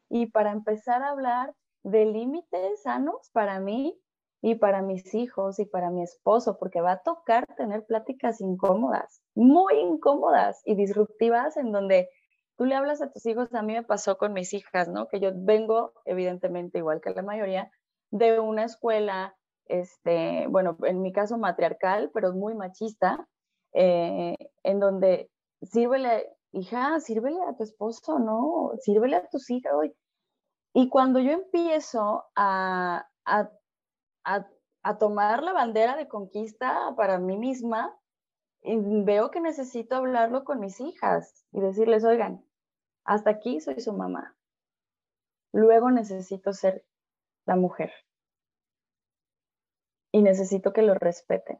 [0.09, 1.53] Y para empezar a hablar
[1.85, 3.95] de límites sanos para mí
[4.41, 9.21] y para mis hijos y para mi esposo, porque va a tocar tener pláticas incómodas,
[9.35, 12.09] muy incómodas y disruptivas en donde
[12.57, 15.07] tú le hablas a tus hijos, a mí me pasó con mis hijas, ¿no?
[15.07, 17.71] Que yo vengo, evidentemente, igual que la mayoría,
[18.09, 19.35] de una escuela,
[19.67, 23.27] este, bueno, en mi caso matriarcal, pero muy machista,
[23.73, 25.29] eh, en donde
[25.61, 28.71] sírvele, hija, sírvele a tu esposo, ¿no?
[28.79, 29.93] Sírvele a tus hijas hoy.
[30.77, 33.49] Y cuando yo empiezo a, a
[34.25, 37.95] a, tomar la bandera de conquista para mí misma,
[38.63, 42.43] veo que necesito hablarlo con mis hijas y decirles, oigan,
[43.03, 44.35] hasta aquí soy su mamá.
[45.53, 46.85] Luego necesito ser
[47.45, 47.93] la mujer.
[50.11, 51.57] Y necesito que lo respeten.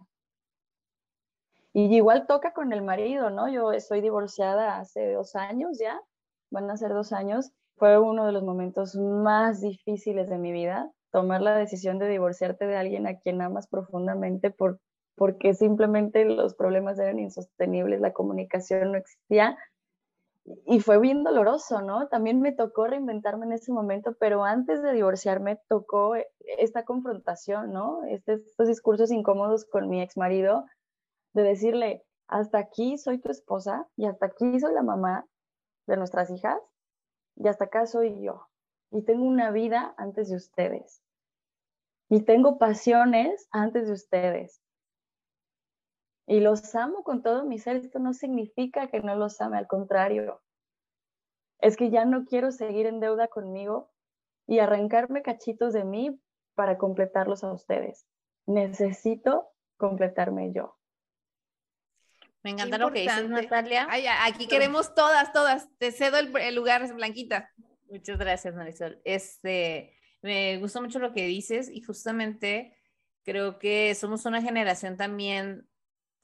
[1.74, 3.50] Y igual toca con el marido, ¿no?
[3.50, 6.02] Yo estoy divorciada hace dos años ya,
[6.50, 7.52] van a ser dos años.
[7.78, 12.68] Fue uno de los momentos más difíciles de mi vida tomar la decisión de divorciarte
[12.68, 14.80] de alguien a quien amas profundamente por,
[15.16, 19.58] porque simplemente los problemas eran insostenibles, la comunicación no existía.
[20.66, 22.08] Y fue bien doloroso, ¿no?
[22.10, 26.16] También me tocó reinventarme en ese momento, pero antes de divorciarme tocó
[26.60, 28.04] esta confrontación, ¿no?
[28.04, 30.66] Este, estos discursos incómodos con mi ex marido,
[31.34, 35.26] de decirle, hasta aquí soy tu esposa y hasta aquí soy la mamá
[35.88, 36.60] de nuestras hijas
[37.36, 38.48] y hasta acá soy yo.
[38.92, 41.02] Y tengo una vida antes de ustedes
[42.10, 44.62] y tengo pasiones antes de ustedes.
[46.28, 47.78] Y los amo con todo mi ser.
[47.78, 50.42] Esto no significa que no los ame, al contrario.
[51.60, 53.92] Es que ya no quiero seguir en deuda conmigo
[54.48, 56.20] y arrancarme cachitos de mí
[56.56, 58.06] para completarlos a ustedes.
[58.46, 60.78] Necesito completarme yo.
[62.46, 63.88] Me encanta lo que dices, Natalia.
[64.24, 65.68] aquí queremos todas, todas.
[65.80, 67.50] Te cedo el, el lugar, Blanquita.
[67.90, 69.02] Muchas gracias, Marisol.
[69.04, 72.78] Este, me gusta mucho lo que dices y justamente
[73.24, 75.68] creo que somos una generación también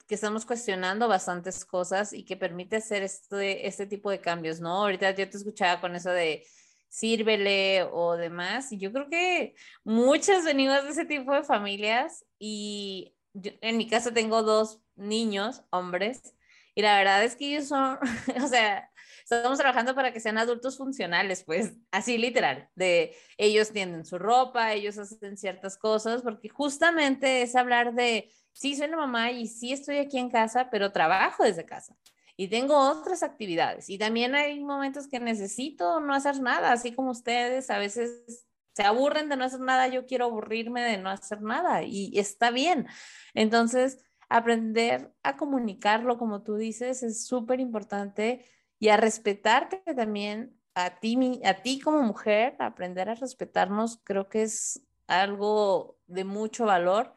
[0.06, 4.82] que estamos cuestionando bastantes cosas y que permite hacer este, este tipo de cambios, ¿no?
[4.82, 6.46] Ahorita yo te escuchaba con eso de
[6.88, 13.16] sírvele o demás, y yo creo que muchas venimos de ese tipo de familias y
[13.34, 16.34] en mi caso tengo dos niños, hombres,
[16.74, 17.98] y la verdad es que ellos son,
[18.42, 18.90] o sea,
[19.22, 24.72] estamos trabajando para que sean adultos funcionales, pues así literal, de ellos tienden su ropa,
[24.72, 29.72] ellos hacen ciertas cosas, porque justamente es hablar de, sí, soy la mamá y sí
[29.72, 31.94] estoy aquí en casa, pero trabajo desde casa
[32.36, 37.10] y tengo otras actividades y también hay momentos que necesito no hacer nada, así como
[37.10, 41.42] ustedes a veces se aburren de no hacer nada, yo quiero aburrirme de no hacer
[41.42, 42.86] nada y está bien.
[43.34, 43.98] Entonces,
[44.36, 48.44] aprender a comunicarlo, como tú dices, es súper importante
[48.78, 54.42] y a respetarte también a ti, a ti como mujer, aprender a respetarnos, creo que
[54.42, 57.12] es algo de mucho valor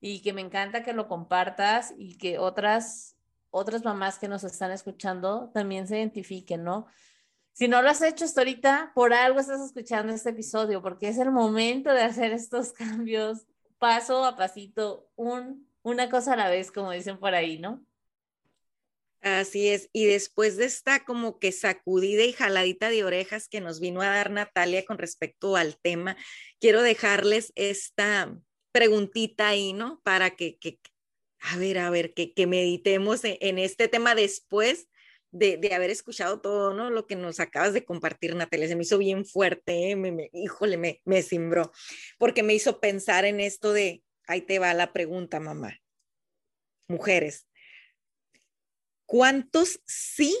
[0.00, 3.16] y que me encanta que lo compartas y que otras
[3.50, 6.86] otras mamás que nos están escuchando también se identifiquen, ¿no?
[7.52, 11.18] Si no lo has hecho hasta ahorita, por algo estás escuchando este episodio, porque es
[11.18, 13.46] el momento de hacer estos cambios
[13.78, 17.84] paso a pasito, un, una cosa a la vez, como dicen por ahí, ¿no?
[19.22, 23.78] Así es, y después de esta como que sacudida y jaladita de orejas que nos
[23.78, 26.16] vino a dar Natalia con respecto al tema,
[26.60, 28.36] quiero dejarles esta
[28.72, 30.00] preguntita ahí, ¿no?
[30.02, 30.58] Para que,
[31.38, 34.88] a ver, a ver, que, meditemos en, este tema después
[35.30, 36.90] de, de, haber escuchado todo, ¿no?
[36.90, 39.96] Lo que nos acabas de compartir, Natalia, se me hizo bien fuerte, ¿eh?
[39.96, 41.70] me, me, híjole, me, me cimbró,
[42.18, 45.80] porque me hizo pensar en esto de, ahí te va la pregunta, mamá.
[46.88, 47.48] Mujeres,
[49.06, 50.36] ¿cuántos sí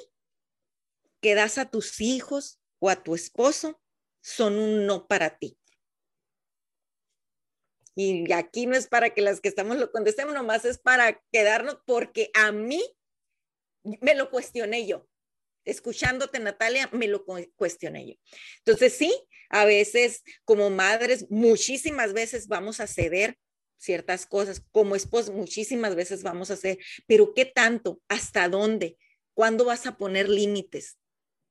[1.20, 3.80] que das a tus hijos o a tu esposo
[4.20, 5.58] son un no para ti?
[7.94, 11.78] Y aquí no es para que las que estamos lo contestemos, nomás es para quedarnos,
[11.84, 12.82] porque a mí
[14.00, 15.06] me lo cuestioné yo.
[15.64, 18.14] Escuchándote, Natalia, me lo cuestioné yo.
[18.58, 19.14] Entonces, sí,
[19.48, 23.38] a veces como madres, muchísimas veces vamos a ceder
[23.82, 28.00] ciertas cosas, como esposos, muchísimas veces vamos a hacer, pero ¿qué tanto?
[28.08, 28.96] ¿Hasta dónde?
[29.34, 30.98] ¿Cuándo vas a poner límites?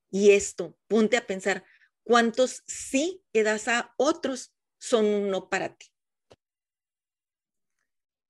[0.09, 1.65] Y esto, ponte a pensar,
[2.03, 5.87] ¿cuántos sí que das a otros son no para ti?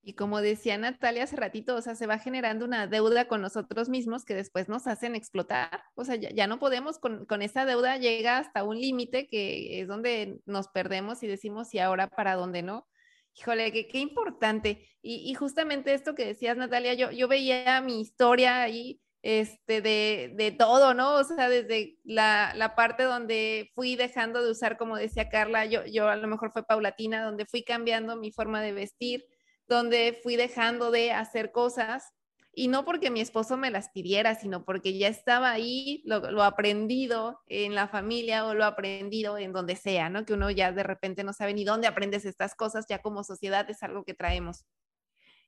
[0.04, 3.88] Y como decía Natalia hace ratito, o sea, se va generando una deuda con nosotros
[3.88, 5.84] mismos que después nos hacen explotar.
[5.94, 9.86] O sea, ya, no podemos con, con, esa deuda, llega hasta un límite que es
[9.86, 12.88] donde nos perdemos y decimos, ¿y ahora para dónde no?
[13.34, 14.86] Híjole, qué, importante.
[15.00, 20.32] Y, y, justamente esto que decías, Natalia, yo, yo veía mi historia ahí este, de,
[20.34, 21.14] de todo, ¿no?
[21.14, 25.84] O sea, desde la, la, parte donde fui dejando de usar, como decía Carla, yo,
[25.86, 29.24] yo a lo mejor fue paulatina, donde fui cambiando mi forma de vestir,
[29.68, 32.12] donde fui dejando de hacer cosas
[32.54, 37.40] y no porque mi esposo me las pidiera, sino porque ya estaba ahí, lo, aprendido
[37.46, 40.26] en la familia o lo aprendido en donde sea, ¿no?
[40.26, 43.68] Que uno ya de repente no sabe ni dónde aprendes estas cosas, ya como sociedad
[43.70, 44.66] es algo que traemos.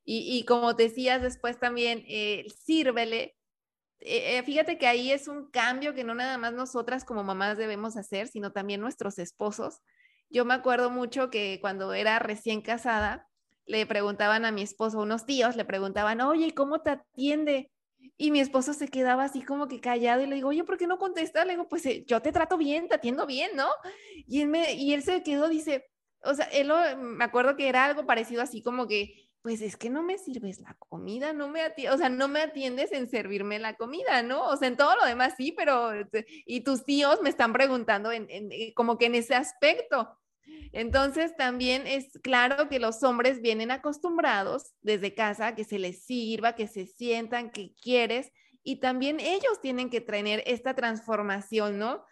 [0.03, 3.37] Y, y como decías después también, eh, sírvele.
[4.01, 7.59] Eh, eh, fíjate que ahí es un cambio que no nada más nosotras como mamás
[7.59, 9.81] debemos hacer, sino también nuestros esposos.
[10.31, 13.29] Yo me acuerdo mucho que cuando era recién casada,
[13.67, 17.71] le preguntaban a mi esposo, unos tíos le preguntaban, oye, ¿cómo te atiende?
[18.17, 20.87] Y mi esposo se quedaba así como que callado y le digo, oye, ¿por qué
[20.87, 21.47] no contestas?
[21.47, 23.69] Le digo, pues eh, yo te trato bien, te atiendo bien, ¿no?
[24.27, 25.87] Y él, me, y él se quedó, dice,
[26.23, 29.91] o sea, él me acuerdo que era algo parecido así como que, pues es que
[29.91, 33.59] no me sirves la comida, no me atiendes, o sea, no me atiendes en servirme
[33.59, 34.47] la comida, ¿no?
[34.47, 38.11] O sea, en todo lo demás sí, pero, este, y tus tíos me están preguntando
[38.11, 40.19] en, eh, como que en ese aspecto.
[40.73, 46.55] Entonces, también es claro que los hombres vienen acostumbrados desde casa que se les sirva,
[46.55, 48.31] que se sientan, que quieres,
[48.63, 52.05] y también ellos tienen que tener esta transformación, ¿no?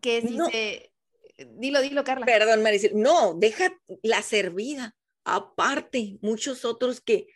[0.00, 0.92] Que si se...
[1.36, 2.26] Dilo, dilo, Carla.
[2.26, 2.92] Perdón, Maricel.
[2.94, 3.72] No, deja
[4.02, 4.96] la servida.
[5.24, 7.28] Aparte, muchos otros que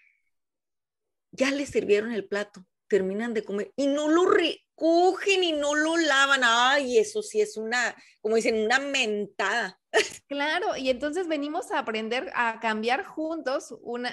[1.30, 5.96] ya les sirvieron el plato, terminan de comer y no lo recogen y no lo
[5.96, 6.42] lavan.
[6.44, 9.80] Ay, eso sí es una, como dicen, una mentada.
[10.28, 14.06] Claro, y entonces venimos a aprender a cambiar juntos un,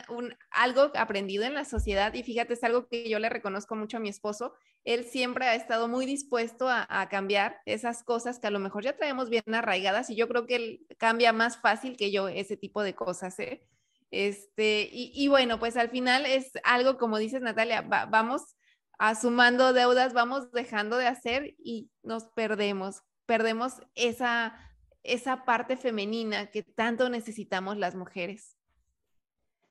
[0.51, 3.99] algo aprendido en la sociedad y fíjate, es algo que yo le reconozco mucho a
[4.01, 4.53] mi esposo.
[4.83, 8.95] Él siempre ha estado muy dispuesto a, cambiar esas cosas que a lo mejor ya
[8.95, 12.83] traemos bien arraigadas y yo creo que él cambia más fácil que yo ese tipo
[12.83, 13.39] de cosas.
[13.39, 13.65] ¿eh?
[14.11, 18.55] Este, y, y, bueno, pues al final es algo, como dices Natalia, va, vamos
[18.97, 24.68] asumando deudas, vamos dejando de hacer y nos perdemos, perdemos esa
[25.13, 28.57] esa parte femenina que tanto necesitamos las mujeres.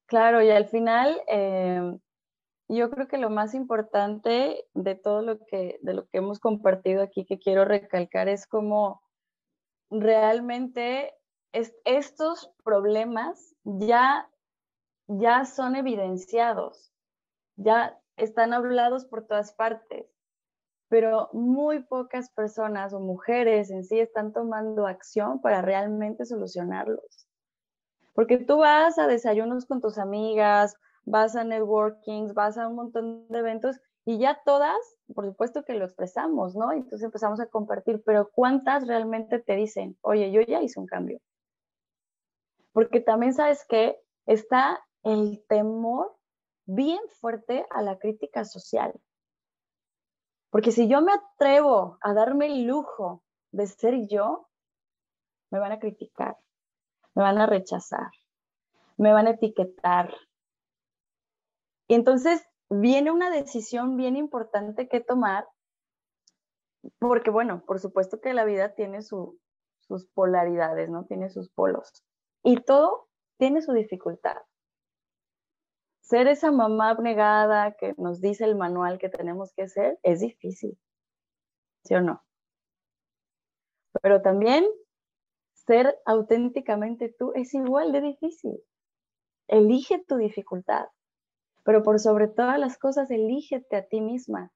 [0.07, 1.99] Claro, y al final, eh,
[2.69, 7.03] yo creo que lo más importante de todo lo que, de lo que hemos compartido
[7.03, 9.03] aquí, que quiero recalcar, es como
[9.91, 11.15] realmente
[11.53, 14.29] estos problemas ya,
[15.07, 16.93] ya son evidenciados,
[17.57, 20.07] ya están hablados por todas partes
[20.89, 27.27] pero muy pocas personas o mujeres en sí están tomando acción para realmente solucionarlos.
[28.15, 30.75] Porque tú vas a desayunos con tus amigas,
[31.05, 34.79] vas a networkings, vas a un montón de eventos y ya todas,
[35.15, 36.73] por supuesto que lo expresamos, ¿no?
[36.73, 41.21] Entonces empezamos a compartir, pero ¿cuántas realmente te dicen, oye, yo ya hice un cambio?
[42.73, 46.17] Porque también sabes que está el temor
[46.65, 48.95] bien fuerte a la crítica social.
[50.51, 53.23] Porque si yo me atrevo a darme el lujo
[53.53, 54.49] de ser yo,
[55.51, 56.37] me van a criticar,
[57.15, 58.11] me van a rechazar,
[58.97, 60.15] me van a etiquetar.
[61.87, 65.47] Y entonces viene una decisión bien importante que tomar,
[66.99, 69.39] porque bueno, por supuesto que la vida tiene sus
[70.15, 71.05] polaridades, ¿no?
[71.05, 72.05] Tiene sus polos.
[72.43, 74.37] Y todo tiene su dificultad
[76.09, 80.79] ser esa mamá abnegada que nos dice el manual que tenemos que ser es difícil,
[81.85, 82.25] ¿sí o no?
[84.01, 84.67] Pero también
[85.53, 88.59] ser auténticamente tú es igual de difícil.
[89.49, 90.87] Elige tu dificultad,
[91.63, 94.51] pero por sobre todas las cosas, elígete a ti misma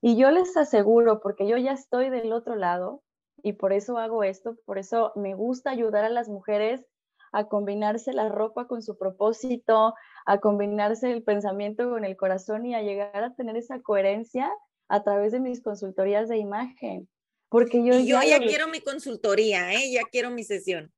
[0.00, 3.04] Y yo les aseguro, porque yo ya estoy del otro lado
[3.40, 6.84] y por eso hago esto, por eso me gusta ayudar a las mujeres
[7.32, 9.94] a combinarse la ropa con su propósito,
[10.26, 14.50] a combinarse el pensamiento con el corazón y a llegar a tener esa coherencia
[14.88, 17.08] a través de mis consultorías de imagen.
[17.48, 19.90] Porque yo, yo ya, quiero mi consultoría, ¿eh?
[19.90, 20.92] ya quiero mi sesión.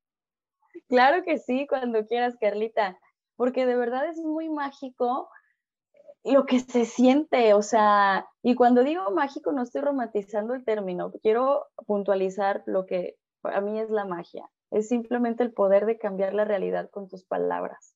[0.88, 2.98] Claro que sí, cuando quieras, Carlita,
[3.36, 5.30] porque de verdad es muy mágico
[6.24, 11.12] lo que se siente, o sea, y cuando digo mágico no estoy romantizando el término,
[11.22, 16.34] quiero puntualizar lo que para mí es la magia, es simplemente el poder de cambiar
[16.34, 17.94] la realidad con tus palabras.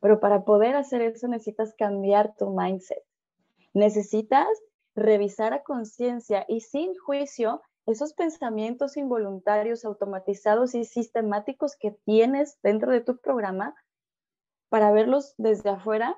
[0.00, 3.02] Pero para poder hacer eso necesitas cambiar tu mindset.
[3.74, 4.48] Necesitas
[4.94, 12.92] revisar a conciencia y sin juicio esos pensamientos involuntarios, automatizados y sistemáticos que tienes dentro
[12.92, 13.74] de tu programa
[14.68, 16.16] para verlos desde afuera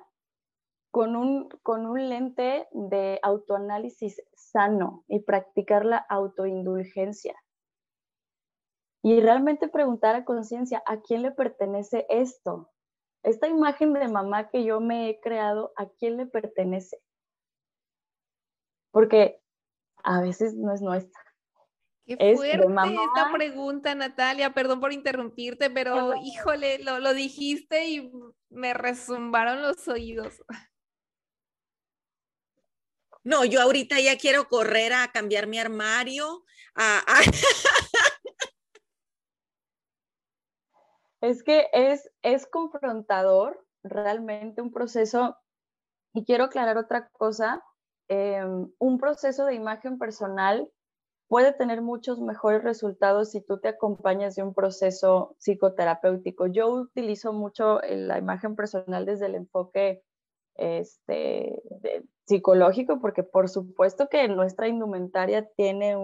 [0.91, 7.35] con un, con un lente de autoanálisis sano y practicar la autoindulgencia.
[9.05, 12.73] Y realmente preguntar a conciencia, ¿a quién le pertenece esto?
[13.21, 16.97] Esta imagen de mamá que yo me he creado, ¿a quién le pertenece?
[18.89, 19.39] Porque
[20.03, 21.21] a veces no es nuestra.
[22.07, 24.55] Qué fuerte esta pregunta, Natalia.
[24.55, 28.11] Perdón por interrumpirte, pero híjole, lo, lo dijiste y
[28.49, 30.41] me resumbaron los oídos.
[33.23, 36.43] No, yo ahorita ya quiero correr a cambiar mi armario.
[41.29, 45.37] es que es, es confrontador realmente un proceso.
[46.13, 47.61] Y quiero aclarar otra cosa
[48.07, 50.69] Em, un proceso de imagen personal
[51.27, 56.45] puede tener muchos mejores resultados si tú te acompañas de un proceso psicoterapéutico.
[56.47, 60.03] Yo utilizo mucho la imagen personal desde el enfoque
[60.55, 61.63] este,
[62.25, 65.97] psicológico, porque por supuesto que nuestra indumentaria tiene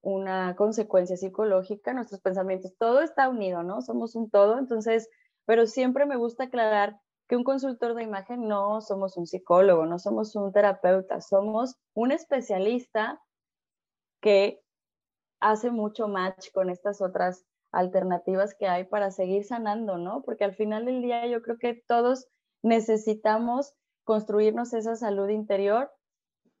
[0.00, 3.82] una consecuencia psicológica, nuestros pensamientos, todo está unido, ¿no?
[3.82, 5.08] Somos un todo, entonces,
[5.44, 9.98] pero siempre me gusta aclarar que un consultor de imagen no somos un psicólogo, no
[9.98, 13.20] somos un terapeuta, somos un especialista
[14.20, 14.62] que
[15.40, 20.22] hace mucho match con estas otras alternativas que hay para seguir sanando, ¿no?
[20.22, 22.26] Porque al final del día yo creo que todos
[22.62, 23.74] necesitamos
[24.04, 25.92] construirnos esa salud interior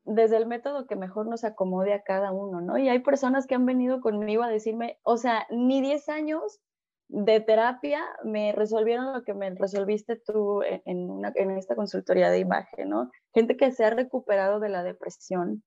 [0.04, 2.78] desde el método que mejor nos acomode a cada uno, ¿no?
[2.78, 6.60] Y hay personas que han venido conmigo a decirme, o sea, ni 10 años
[7.08, 12.38] de terapia me resolvieron lo que me resolviste tú en, una, en esta consultoría de
[12.38, 13.10] imagen, ¿no?
[13.34, 15.62] Gente que se ha recuperado de la depresión,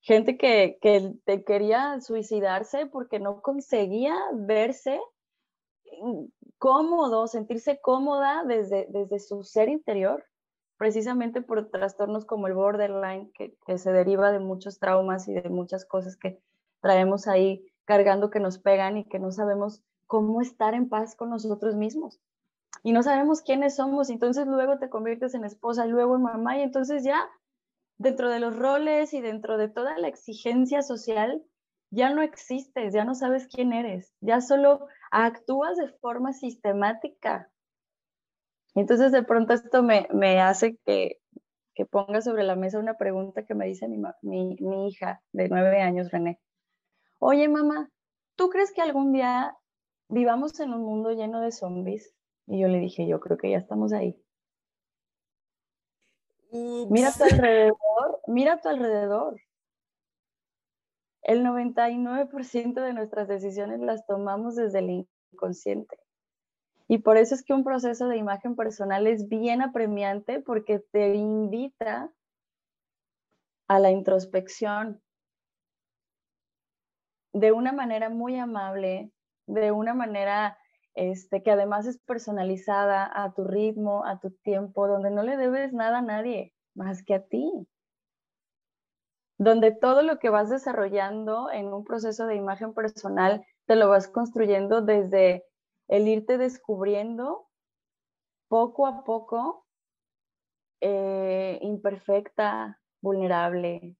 [0.00, 5.00] gente que, que te quería suicidarse porque no conseguía verse
[6.58, 10.24] cómodo, sentirse cómoda desde, desde su ser interior,
[10.80, 15.84] precisamente por trastornos como el borderline, que, se deriva de muchos traumas y de muchas
[15.84, 16.40] cosas que
[16.80, 21.28] traemos ahí cargando que nos pegan y que no sabemos cómo estar en paz con
[21.28, 22.18] nosotros mismos.
[22.82, 26.62] Y no sabemos quiénes somos, entonces luego te conviertes en esposa, luego en mamá, y
[26.62, 27.28] entonces ya
[27.98, 31.44] dentro de los roles y dentro de toda la exigencia social,
[31.90, 37.50] ya no existes, ya no sabes quién eres, ya solo actúas de forma sistemática.
[38.74, 41.18] Entonces de pronto esto me, me hace que,
[41.74, 45.48] que, ponga sobre la mesa una pregunta que me dice mi, mi, mi hija de
[45.48, 46.40] nueve años, René.
[47.18, 47.90] Oye, mamá,
[48.36, 49.56] ¿tú crees que algún día
[50.10, 52.14] vivamos en un mundo lleno de zombies.
[52.46, 54.20] Y yo le dije, yo creo que ya estamos ahí.
[56.52, 59.40] Mira a tu alrededor, mira a tu alrededor.
[61.22, 65.96] El 99% de nuestras decisiones las tomamos desde el inconsciente.
[66.90, 71.14] Y por eso es que un proceso de imagen personal es bien apremiante porque te
[71.14, 72.10] invita
[73.68, 75.00] a la introspección
[77.32, 79.12] de una manera muy amable,
[79.46, 80.58] de una manera
[80.94, 85.72] este, que además es personalizada a tu ritmo, a tu tiempo, donde no le debes
[85.72, 87.68] nada a nadie más que a ti.
[89.38, 94.08] Donde todo lo que vas desarrollando en un proceso de imagen personal te lo vas
[94.08, 95.44] construyendo desde
[95.90, 97.48] el irte descubriendo
[98.48, 99.66] poco a poco,
[100.80, 103.96] eh, imperfecta, vulnerable,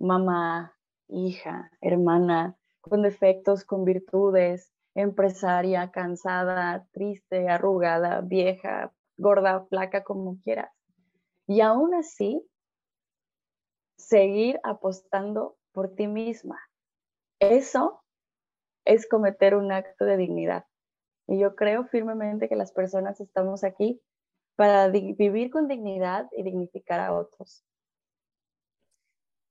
[0.00, 0.76] mamá,
[1.06, 10.72] hija, hermana, con defectos, con virtudes, empresaria, cansada, triste, arrugada, vieja, gorda, flaca, como quieras.
[11.46, 12.44] Y aún así,
[13.96, 16.58] seguir apostando por ti misma.
[17.38, 18.02] Eso
[18.84, 20.67] es cometer un acto de dignidad.
[21.28, 24.00] Y yo creo firmemente que las personas estamos aquí
[24.56, 27.64] para vivir con dignidad y dignificar a otros.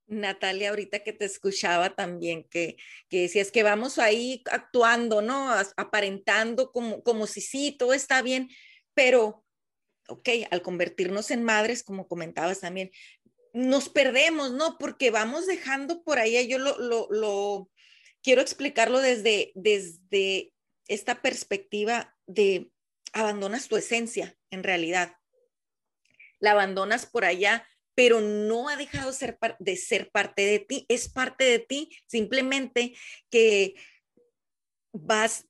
[0.07, 2.77] Natalia, ahorita que te escuchaba también, que,
[3.09, 5.49] que decías que vamos ahí actuando, ¿no?
[5.75, 8.49] Aparentando como, como si sí, todo está bien,
[8.93, 9.45] pero,
[10.07, 12.89] ok, al convertirnos en madres, como comentabas también,
[13.53, 14.77] nos perdemos, ¿no?
[14.77, 17.69] Porque vamos dejando por ahí, yo lo, lo, lo
[18.23, 20.53] quiero explicarlo desde, desde
[20.87, 22.71] esta perspectiva de
[23.13, 25.17] abandonas tu esencia, en realidad.
[26.39, 27.65] La abandonas por allá
[27.97, 29.11] pero no ha dejado
[29.57, 32.93] de ser parte de ti, es parte de ti, simplemente
[33.31, 33.73] que
[34.93, 35.47] vas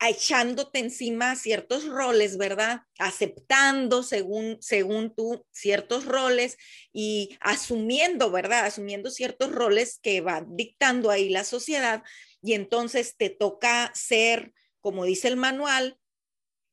[0.00, 2.80] echándote encima ciertos roles, ¿verdad?
[2.98, 6.56] Aceptando según, según tú ciertos roles
[6.92, 8.66] y asumiendo, ¿verdad?
[8.66, 12.02] Asumiendo ciertos roles que va dictando ahí la sociedad
[12.42, 15.98] y entonces te toca ser, como dice el manual,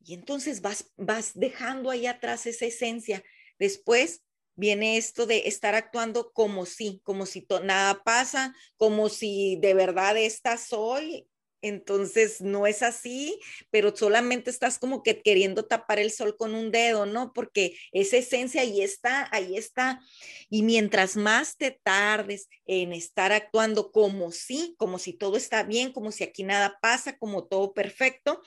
[0.03, 3.23] y entonces vas, vas dejando ahí atrás esa esencia
[3.61, 4.23] Después
[4.55, 10.17] viene esto de estar actuando como si, como si nada pasa, como si de verdad
[10.17, 11.27] esta soy.
[11.61, 13.39] Entonces no es así,
[13.69, 17.33] pero solamente estás como que queriendo tapar el sol con un dedo, ¿no?
[17.33, 20.01] Porque esa esencia ahí está, ahí está.
[20.49, 25.93] Y mientras más te tardes en estar actuando como si, como si todo está bien,
[25.93, 28.41] como si aquí nada pasa, como todo perfecto,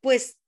[0.00, 0.38] pues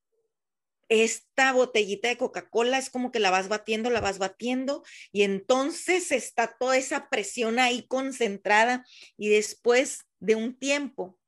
[0.88, 6.12] esta botellita de Coca-Cola es como que la vas batiendo, la vas batiendo y entonces
[6.12, 8.84] está toda esa presión ahí concentrada
[9.16, 11.18] y después de un tiempo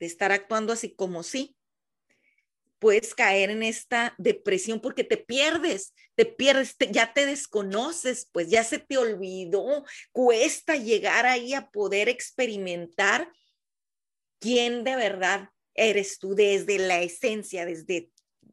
[0.00, 1.56] de estar actuando así como sí,
[2.84, 8.62] puedes caer en esta depresión porque te pierdes, te pierdes, ya te desconoces, pues ya
[8.62, 13.32] se te olvidó, cuesta llegar ahí a poder experimentar
[14.38, 18.10] quién de verdad eres tú desde la esencia, desde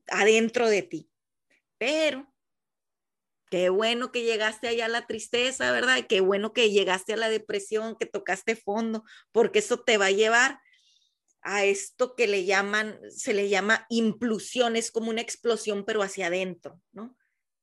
[0.07, 1.09] adentro de ti.
[1.77, 2.33] Pero
[3.49, 6.05] qué bueno que llegaste allá a la tristeza, ¿verdad?
[6.07, 10.11] Qué bueno que llegaste a la depresión, que tocaste fondo, porque eso te va a
[10.11, 10.61] llevar
[11.41, 16.27] a esto que le llaman, se le llama implusión, es como una explosión, pero hacia
[16.27, 17.17] adentro, ¿no?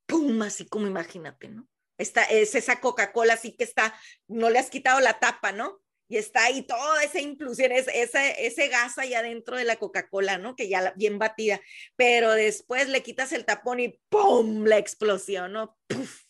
[0.07, 0.43] ¡Pum!
[0.43, 1.69] Así como imagínate, ¿no?
[1.97, 3.99] Esta, es esa Coca-Cola así que está,
[4.29, 5.81] no le has quitado la tapa, ¿no?
[6.09, 10.57] y está ahí toda esa inclusión, ese, ese gas ahí adentro de la Coca-Cola, ¿no?
[10.57, 11.61] Que ya bien batida,
[11.97, 14.65] pero después le quitas el tapón y ¡pum!
[14.65, 15.77] La explosión, ¿no?
[15.87, 16.23] ¡Puf!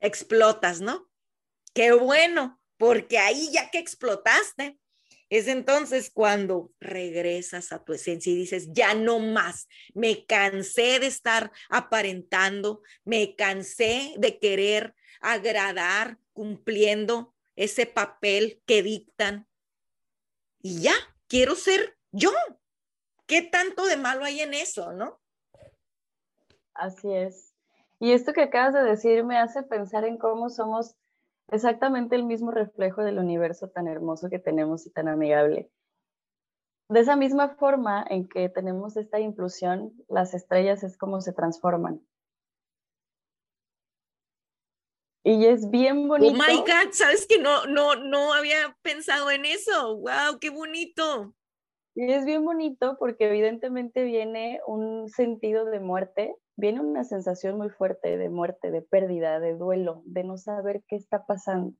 [0.00, 1.10] Explotas, ¿no?
[1.74, 4.78] Qué bueno, porque ahí ya que explotaste,
[5.30, 11.06] es entonces cuando regresas a tu esencia y dices, ya no más, me cansé de
[11.06, 19.46] estar aparentando, me cansé de querer agradar cumpliendo ese papel que dictan.
[20.62, 20.94] Y ya,
[21.26, 22.30] quiero ser yo.
[23.26, 25.20] ¿Qué tanto de malo hay en eso, no?
[26.72, 27.52] Así es.
[28.00, 30.96] Y esto que acabas de decir me hace pensar en cómo somos
[31.50, 35.70] exactamente el mismo reflejo del universo tan hermoso que tenemos y tan amigable.
[36.90, 42.00] De esa misma forma en que tenemos esta implusión, las estrellas es como se transforman.
[45.22, 46.32] Y es bien bonito.
[46.32, 49.98] Oh my God, sabes que no, no, no había pensado en eso.
[49.98, 51.34] Wow, qué bonito.
[51.94, 57.70] Y es bien bonito porque evidentemente viene un sentido de muerte, viene una sensación muy
[57.70, 61.72] fuerte de muerte, de pérdida, de duelo, de no saber qué está pasando.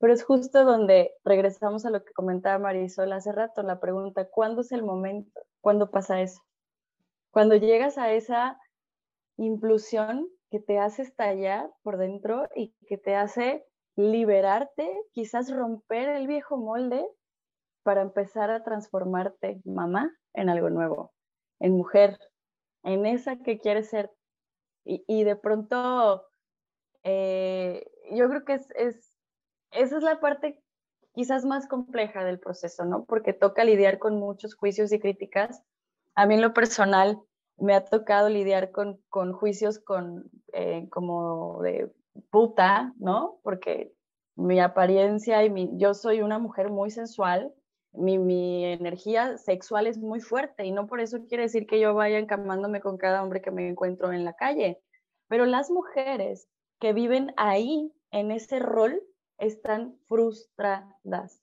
[0.00, 4.62] Pero es justo donde regresamos a lo que comentaba Marisol hace rato, la pregunta, ¿cuándo
[4.62, 5.40] es el momento?
[5.60, 6.42] ¿Cuándo pasa eso?
[7.30, 8.58] Cuando llegas a esa
[9.36, 16.26] implusión que te hace estallar por dentro y que te hace liberarte, quizás romper el
[16.26, 17.06] viejo molde
[17.84, 21.12] para empezar a transformarte, mamá, en algo nuevo,
[21.60, 22.18] en mujer,
[22.82, 24.10] en esa que quieres ser.
[24.84, 26.26] Y, de pronto,
[27.04, 29.16] eh, yo creo que es, es,
[29.70, 30.60] esa es la parte
[31.14, 33.04] quizás más compleja del proceso, ¿no?
[33.04, 35.62] Porque toca lidiar con muchos juicios y críticas.
[36.16, 37.20] A mí en lo personal,
[37.58, 41.92] me ha tocado lidiar con, con juicios con, eh, como de
[42.30, 43.38] puta, ¿no?
[43.42, 43.92] Porque
[44.34, 47.52] mi apariencia y mi, yo soy una mujer muy sensual,
[47.92, 51.94] mi, mi, energía sexual es muy fuerte y no por eso quiere decir que yo
[51.94, 54.80] vaya encamándome con cada hombre que me encuentro en la calle.
[55.28, 56.48] Pero las mujeres
[56.80, 59.02] que viven ahí, en ese rol,
[59.38, 61.40] están frustradas.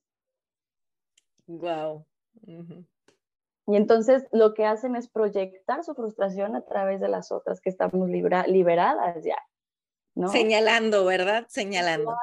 [1.48, 2.06] Wow.
[2.46, 7.70] Y entonces lo que hacen es proyectar su frustración a través de las otras que
[7.70, 9.38] estamos liberadas ya.
[10.16, 10.28] ¿no?
[10.30, 11.46] Señalando, ¿verdad?
[11.50, 12.16] Señalando.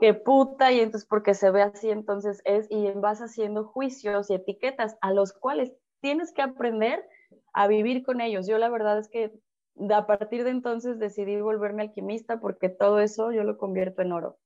[0.00, 4.34] Que puta, y entonces porque se ve así, entonces es, y vas haciendo juicios y
[4.34, 7.04] etiquetas a los cuales tienes que aprender
[7.52, 8.46] a vivir con ellos.
[8.46, 9.32] Yo la verdad es que
[9.90, 14.38] a partir de entonces decidí volverme alquimista porque todo eso yo lo convierto en oro.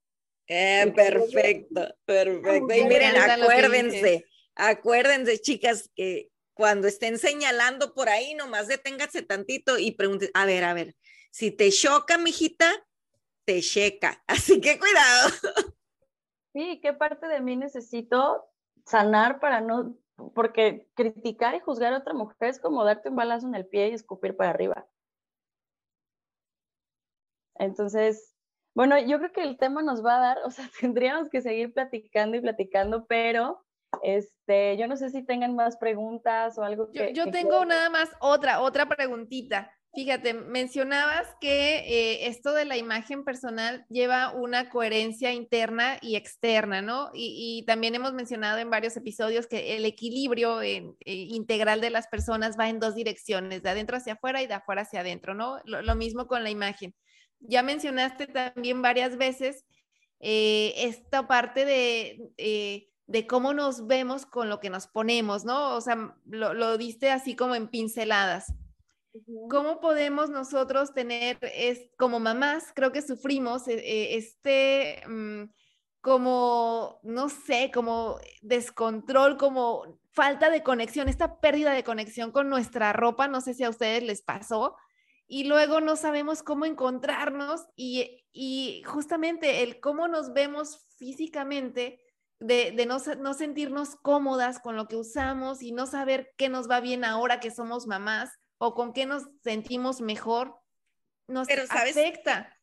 [0.47, 2.75] Eh, perfecto, perfecto.
[2.75, 4.25] Y miren, acuérdense,
[4.55, 10.65] acuérdense, chicas, que cuando estén señalando por ahí, nomás deténgase tantito y pregunten, a ver,
[10.65, 10.97] a ver,
[11.31, 12.73] si te choca, mijita,
[13.49, 14.23] te checa.
[14.27, 15.31] Así que cuidado.
[16.53, 18.45] Sí, ¿qué parte de mí necesito
[18.85, 19.97] sanar para no,
[20.35, 23.89] porque criticar y juzgar a otra mujer es como darte un balazo en el pie
[23.89, 24.87] y escupir para arriba.
[27.55, 28.35] Entonces,
[28.75, 31.73] bueno, yo creo que el tema nos va a dar, o sea, tendríamos que seguir
[31.73, 33.65] platicando y platicando, pero
[34.03, 37.15] este, yo no sé si tengan más preguntas o algo que.
[37.15, 39.73] Yo, tengo nada más otra, otra preguntita.
[39.95, 46.83] Fíjate, mencionabas que eh, esto de la imagen personal lleva una coherencia interna y externa,
[46.83, 47.11] ¿no?
[47.15, 52.59] Y, también hemos mencionado en varios episodios que el equilibrio eh, integral de las personas
[52.59, 55.59] va en dos direcciones, de adentro hacia afuera y de afuera hacia adentro, ¿no?
[55.65, 56.95] Lo, mismo con la imagen.
[57.41, 59.65] Ya mencionaste también varias veces
[60.21, 65.75] eh, esta parte de de cómo nos vemos con lo que nos ponemos, ¿no?
[65.75, 68.53] O sea, lo, lo diste así como en pinceladas.
[69.51, 75.51] ¿Cómo podemos nosotros tener, es, como mamás, creo que sufrimos eh, eh, este, mm,
[76.01, 82.93] como, no sé, como descontrol, como falta de conexión, esta pérdida de conexión con nuestra
[82.93, 84.77] ropa, no sé si a ustedes les pasó,
[85.27, 92.01] y luego no sabemos cómo encontrarnos y, y justamente el cómo nos vemos físicamente
[92.41, 97.05] de, no, sentirnos cómodas con lo que usamos y no saber qué nos va bien
[97.05, 100.55] ahora que somos mamás o con qué nos sentimos mejor,
[101.27, 102.55] nos afecta.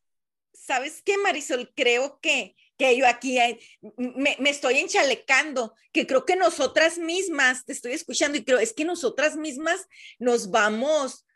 [0.52, 1.72] ¿Sabes qué, Marisol?
[1.74, 3.38] Creo que, que yo aquí
[3.96, 8.72] me, me, estoy enchalecando, que creo que nosotras mismas, te estoy escuchando y creo, es
[8.72, 9.86] que nosotras mismas
[10.18, 11.26] nos vamos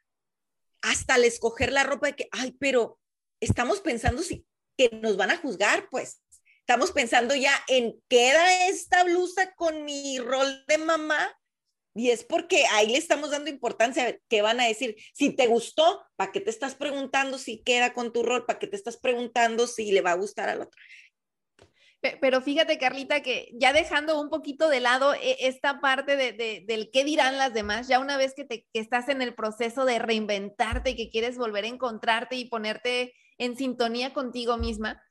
[0.82, 2.98] hasta al escoger la ropa de que, ay, pero
[3.40, 4.46] estamos pensando si
[4.76, 6.22] que nos van a juzgar, pues
[6.60, 11.36] estamos pensando ya en queda esta blusa con mi rol de mamá
[11.94, 14.96] y es porque ahí le estamos dando importancia, ¿qué van a decir?
[15.12, 18.46] Si te gustó, ¿para qué te estás preguntando si queda con tu rol?
[18.46, 20.80] ¿Para qué te estás preguntando si le va a gustar al otro?
[22.00, 26.90] Pero fíjate, Carlita, que ya dejando un poquito de lado e, esta parte de, del
[26.90, 29.98] qué dirán las demás, ya una vez que, te, que estás en el proceso de
[29.98, 35.02] reinventarte y que quieres volver a encontrarte y ponerte en sintonía contigo misma,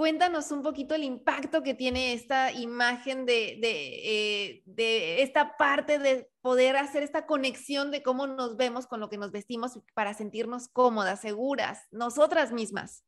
[0.00, 6.30] Cuéntanos un poquito el impacto que tiene esta imagen de, eh, de, esta parte de
[6.40, 10.68] poder hacer esta conexión de cómo nos vemos con lo que nos vestimos para sentirnos
[10.68, 13.04] cómodas, seguras, nosotras mismas.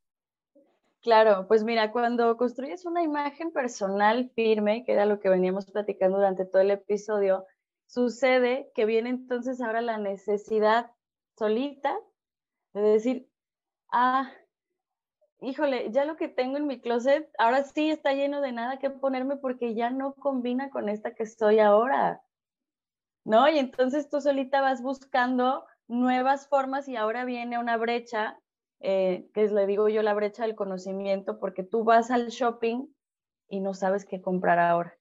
[1.01, 6.17] Claro, pues mira, cuando construyes una imagen personal firme, que era lo que veníamos platicando
[6.17, 7.47] durante todo el episodio,
[7.87, 10.91] sucede que viene entonces ahora la necesidad
[11.39, 11.97] solita
[12.75, 13.27] de decir,
[13.91, 14.31] ah,
[15.43, 18.89] híjole, ya lo que tengo en mi closet ahora sí está lleno de nada que
[18.89, 22.21] ponerme porque ya no combina con esta que estoy ahora.
[23.25, 23.47] ¿No?
[23.47, 28.39] Y entonces tú solita vas buscando nuevas formas y ahora viene una brecha,
[28.79, 32.87] eh, que le digo yo la brecha del conocimiento, porque tú vas al shopping
[33.47, 34.97] y no sabes qué comprar ahora.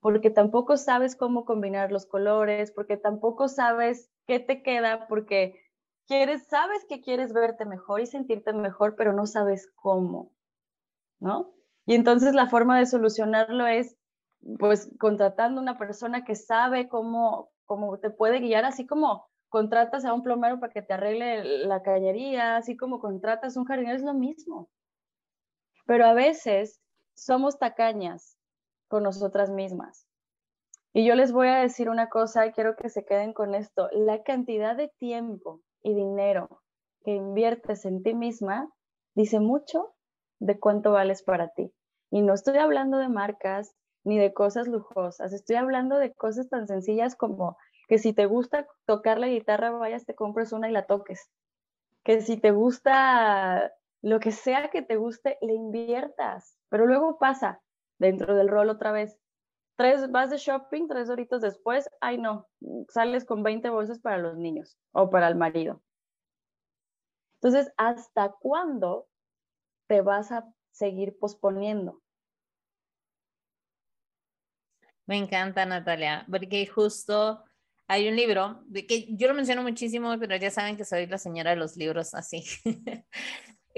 [0.00, 5.60] Porque tampoco sabes cómo combinar los colores, porque tampoco sabes qué te queda, porque
[6.48, 10.32] sabes que quieres verte mejor y sentirte mejor, pero no sabes cómo,
[11.20, 11.52] ¿no?
[11.86, 13.96] Y entonces la forma de solucionarlo es,
[14.58, 20.14] pues, contratando una persona que sabe cómo, cómo te puede guiar, así como contratas a
[20.14, 24.02] un plomero para que te arregle la cañería, así como contratas a un jardinero, es
[24.02, 24.70] lo mismo.
[25.86, 26.80] Pero a veces
[27.14, 28.38] somos tacañas
[28.88, 30.06] con nosotras mismas.
[30.92, 33.88] Y yo les voy a decir una cosa y quiero que se queden con esto.
[33.92, 36.62] La cantidad de tiempo y dinero
[37.04, 38.70] que inviertes en ti misma
[39.14, 39.94] dice mucho
[40.40, 41.72] de cuánto vales para ti.
[42.10, 43.74] Y no estoy hablando de marcas
[44.04, 47.56] ni de cosas lujosas, estoy hablando de cosas tan sencillas como
[47.88, 51.30] que si te gusta tocar la guitarra, vayas, te compres una y la toques.
[52.04, 53.72] Que si te gusta
[54.02, 56.56] lo que sea que te guste, le inviertas.
[56.68, 57.60] Pero luego pasa
[57.98, 59.18] dentro del rol otra vez.
[59.78, 62.48] Tres, vas de shopping, tres horitos después, ay no,
[62.88, 65.80] sales con 20 bolsas para los niños o para el marido.
[67.40, 69.06] Entonces, ¿hasta cuándo
[69.86, 72.02] te vas a seguir posponiendo?
[75.06, 77.44] Me encanta, Natalia, porque justo
[77.86, 81.50] hay un libro que yo lo menciono muchísimo, pero ya saben que soy la señora
[81.50, 82.42] de los libros así.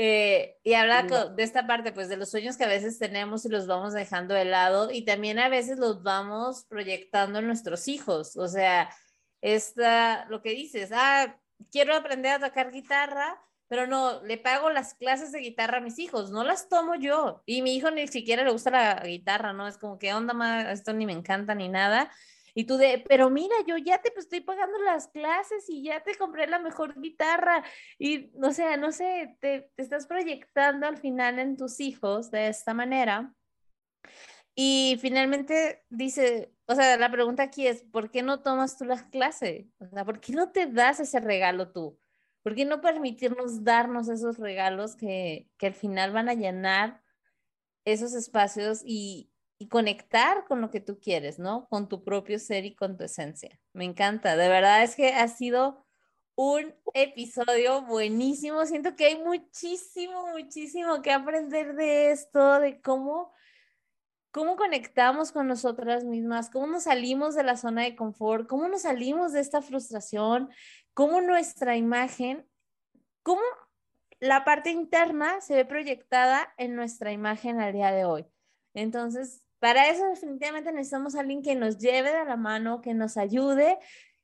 [0.03, 3.51] Eh, y habla de esta parte, pues de los sueños que a veces tenemos y
[3.51, 8.35] los vamos dejando de lado y también a veces los vamos proyectando en nuestros hijos.
[8.39, 8.89] O sea,
[9.43, 11.39] esta, lo que dices, ah,
[11.71, 15.99] quiero aprender a tocar guitarra, pero no, le pago las clases de guitarra a mis
[15.99, 17.43] hijos, no las tomo yo.
[17.45, 19.69] Y mi hijo ni siquiera le gusta la guitarra, ¿no?
[19.69, 22.11] Es como que onda más, esto ni me encanta ni nada.
[22.55, 26.03] Y tú de, pero mira, yo ya te pues, estoy pagando las clases y ya
[26.03, 27.65] te compré la mejor guitarra.
[27.99, 32.49] Y, no sé, no sé, te, te estás proyectando al final en tus hijos de
[32.49, 33.35] esta manera.
[34.55, 39.05] Y finalmente dice, o sea, la pregunta aquí es, ¿por qué no tomas tú las
[39.05, 39.67] clases?
[39.79, 41.99] O sea, ¿por qué no te das ese regalo tú?
[42.43, 47.03] ¿Por qué no permitirnos darnos esos regalos que, que al final van a llenar
[47.85, 49.30] esos espacios y,
[49.61, 51.69] y conectar con lo que tú quieres, ¿no?
[51.69, 53.61] Con tu propio ser y con tu esencia.
[53.75, 55.87] Me encanta, de verdad es que ha sido
[56.35, 58.65] un episodio buenísimo.
[58.65, 63.33] Siento que hay muchísimo, muchísimo que aprender de esto, de cómo
[64.31, 68.83] cómo conectamos con nosotras mismas, cómo nos salimos de la zona de confort, cómo nos
[68.83, 70.49] salimos de esta frustración,
[70.95, 72.49] cómo nuestra imagen,
[73.23, 73.43] cómo
[74.21, 78.27] la parte interna se ve proyectada en nuestra imagen al día de hoy.
[78.75, 83.17] Entonces, para eso definitivamente necesitamos a alguien que nos lleve de la mano, que nos
[83.17, 83.79] ayude.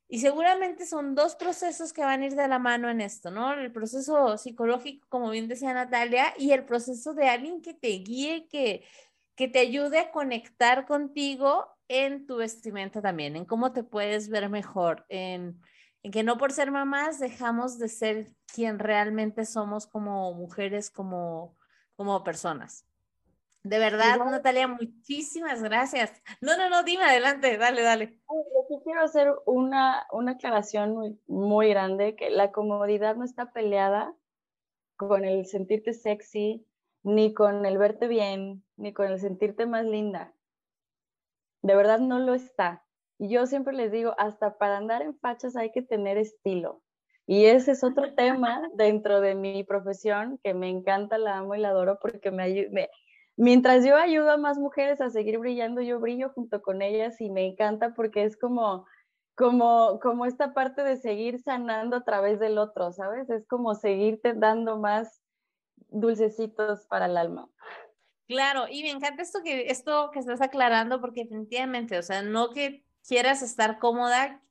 [0.09, 3.53] Y seguramente son dos procesos que van a ir de la mano en esto, ¿no?
[3.53, 8.47] El proceso psicológico, como bien decía Natalia, y el proceso de alguien que te guíe,
[8.49, 8.85] que,
[9.35, 14.49] que te ayude a conectar contigo en tu vestimenta también, en cómo te puedes ver
[14.49, 15.61] mejor, en,
[16.13, 21.57] que no por ser mamás dejamos de ser quien realmente somos como mujeres, como,
[21.97, 22.87] como personas.
[23.69, 26.13] De verdad, Natalia, muchísimas gracias.
[26.41, 28.21] No, no, no, dime adelante, dale, dale.
[28.71, 34.15] Yo quiero hacer una, una aclaración muy, muy grande, que la comodidad no está peleada
[34.97, 36.65] con el sentirte sexy,
[37.03, 40.33] ni con el verte bien, ni con el sentirte más linda.
[41.63, 42.85] De verdad no lo está.
[43.19, 46.85] Y yo siempre les digo, hasta para andar en fachas hay que tener estilo.
[47.27, 51.59] Y ese es otro tema dentro de mi profesión que me encanta, la amo y
[51.59, 52.89] la adoro porque me, ayuda.
[53.37, 57.31] Mientras yo ayudo a más mujeres a seguir brillando, yo brillo junto con ellas y
[57.31, 58.87] me encanta porque es como,
[59.35, 63.29] como, como esta parte de seguir sanando a través del otro, ¿sabes?
[63.31, 65.23] Es como seguirte dando más
[65.89, 67.49] dulcecitos para el alma.
[68.29, 72.51] Claro, y me encanta esto que, esto que estás aclarando, porque definitivamente, o sea, no
[72.53, 74.43] que quieras estar cómoda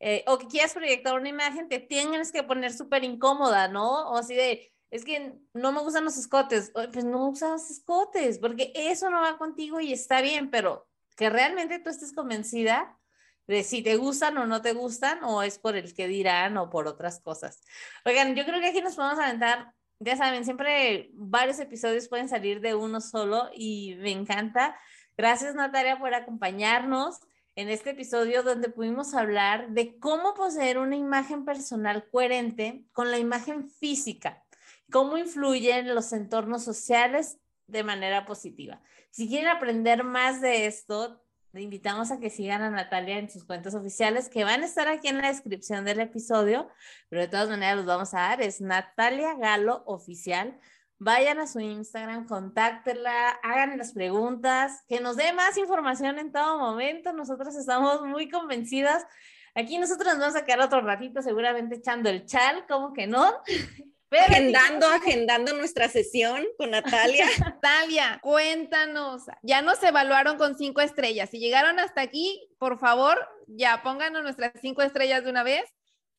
[0.00, 4.10] eh, o que quieras proyectar una imagen, te tienes que poner súper incómoda, ¿no?
[4.10, 8.72] O así de, es que no me gustan los escotes, pues no usas escotes, porque
[8.74, 12.98] eso no va contigo y está bien, pero que realmente tú estés convencida
[13.46, 16.68] de si te gustan o no te gustan, o es por el que dirán o
[16.68, 17.62] por otras cosas.
[18.04, 22.60] Oigan, yo creo que aquí nos podemos aventar ya saben, siempre varios episodios pueden salir
[22.60, 24.78] de uno solo y me encanta.
[25.16, 27.20] Gracias Natalia por acompañarnos
[27.54, 33.18] en este episodio donde pudimos hablar de cómo poseer una imagen personal coherente con la
[33.18, 34.44] imagen física,
[34.90, 38.80] cómo influyen los entornos sociales de manera positiva.
[39.10, 41.22] Si quieren aprender más de esto,
[41.52, 44.88] le invitamos a que sigan a Natalia en sus cuentas oficiales que van a estar
[44.88, 46.68] aquí en la descripción del episodio,
[47.08, 48.42] pero de todas maneras los vamos a dar.
[48.42, 50.58] Es Natalia Galo Oficial.
[50.98, 56.58] Vayan a su Instagram, contáctenla, hagan las preguntas, que nos dé más información en todo
[56.58, 57.12] momento.
[57.12, 59.06] Nosotros estamos muy convencidas.
[59.54, 63.32] Aquí nosotros nos vamos a quedar otro ratito seguramente echando el chal, como que no?
[64.18, 67.26] agendando, agendando nuestra sesión con Natalia.
[67.40, 71.30] Natalia, cuéntanos, ya nos evaluaron con cinco estrellas.
[71.30, 75.64] Si llegaron hasta aquí, por favor, ya pónganos nuestras cinco estrellas de una vez.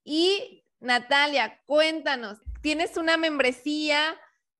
[0.04, 4.18] Y Natalia, cuéntanos, ¿tienes una membresía?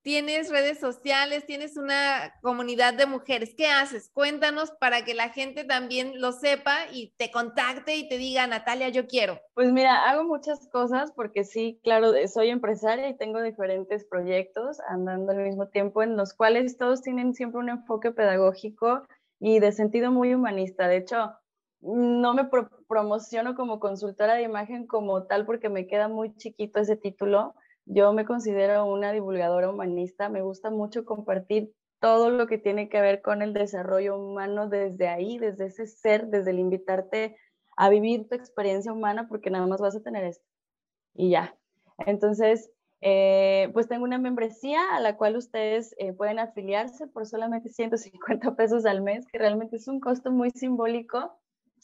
[0.08, 3.54] Tienes redes sociales, tienes una comunidad de mujeres.
[3.58, 4.10] ¿Qué haces?
[4.14, 8.88] Cuéntanos para que la gente también lo sepa y te contacte y te diga, Natalia,
[8.88, 9.38] yo quiero.
[9.54, 15.34] Pues mira, hago muchas cosas porque sí, claro, soy empresaria y tengo diferentes proyectos andando
[15.34, 19.06] al mismo tiempo en los cuales todos tienen siempre un enfoque pedagógico
[19.42, 20.88] y de sentido muy humanista.
[20.88, 21.34] De hecho,
[21.82, 22.50] no me
[22.88, 27.56] promociono como consultora de imagen como tal porque me queda muy chiquito ese título
[27.88, 33.02] yo me considero una divulgadora humanista, me gusta mucho compartir todo lo que tiene que
[33.02, 37.38] ver con el desarrollo humano desde ahí, desde ese ser, desde el invitarte
[37.76, 40.46] a vivir tu experiencia humana, porque nada más vas a tener esto.
[41.14, 41.56] Y ya.
[42.06, 42.72] Entonces,
[43.02, 48.56] eh, pues tengo una membresía a la cual ustedes eh, pueden afiliarse por solamente 150
[48.56, 51.40] pesos al mes, que realmente es un costo muy simbólico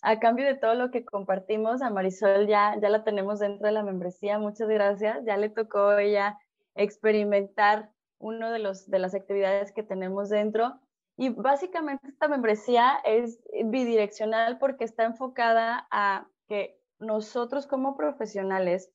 [0.06, 3.72] a cambio de todo lo que compartimos, a Marisol ya, ya la tenemos dentro de
[3.72, 5.24] la membresía, muchas gracias.
[5.26, 6.38] Ya le tocó ella
[6.76, 7.90] experimentar
[8.20, 10.78] uno de, los, de las actividades que tenemos dentro.
[11.16, 18.92] Y básicamente esta membresía es bidireccional porque está enfocada a que nosotros como profesionales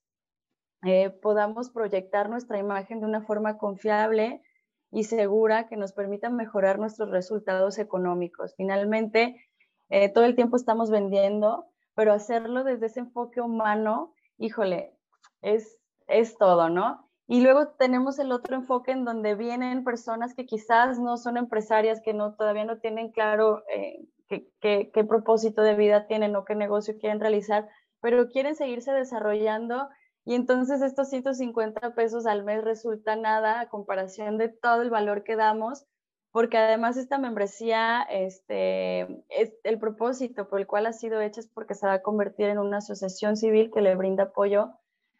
[0.85, 4.43] eh, podamos proyectar nuestra imagen de una forma confiable
[4.91, 8.55] y segura que nos permita mejorar nuestros resultados económicos.
[8.57, 9.48] Finalmente,
[9.89, 14.95] eh, todo el tiempo estamos vendiendo, pero hacerlo desde ese enfoque humano, híjole,
[15.43, 17.09] es, es todo, ¿no?
[17.27, 22.01] Y luego tenemos el otro enfoque en donde vienen personas que quizás no son empresarias,
[22.03, 26.55] que no, todavía no tienen claro eh, qué, qué propósito de vida tienen o qué
[26.55, 27.69] negocio quieren realizar,
[28.01, 29.89] pero quieren seguirse desarrollando
[30.29, 35.25] y entonces estos 150 pesos al mes resulta nada a comparación de todo el valor
[35.25, 35.87] que damos,
[36.33, 41.49] porque además esta membresía, este, es el propósito por el cual ha sido hecha es
[41.49, 44.73] porque se va a convertir en una asociación civil que le brinda apoyo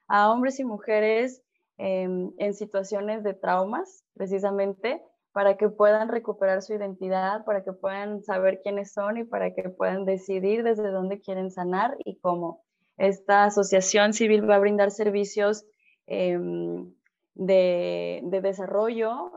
[0.07, 1.43] a hombres y mujeres
[1.77, 5.03] em, en situaciones de traumas, precisamente,
[5.33, 9.69] para que puedan recuperar su identidad, para que puedan saber quiénes son y para que
[9.69, 12.65] puedan decidir desde dónde quieren sanar y cómo.
[12.97, 15.65] Esta asociación civil va a brindar servicios
[16.07, 16.93] em,
[17.39, 19.33] de, desarrollo.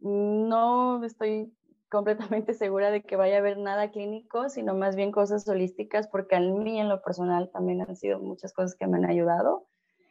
[0.00, 1.52] No estoy
[1.88, 6.36] completamente segura de que vaya a haber nada clínico, sino más bien cosas holísticas, porque
[6.36, 9.66] a mí en lo personal también han sido muchas cosas que me han ayudado.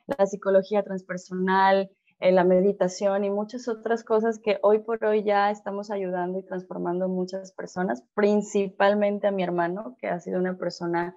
[0.07, 5.51] La psicología transpersonal, eh, la meditación y muchas otras cosas que hoy por hoy ya
[5.51, 11.15] estamos ayudando y transformando muchas personas, principalmente a mi hermano, que ha sido una persona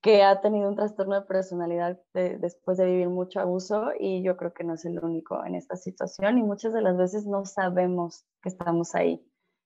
[0.00, 4.52] que ha tenido un trastorno de personalidad después de vivir mucho abuso y yo creo
[4.52, 8.24] que no es el único en esta situación y muchas de las veces no sabemos
[8.42, 9.24] que estamos ahí,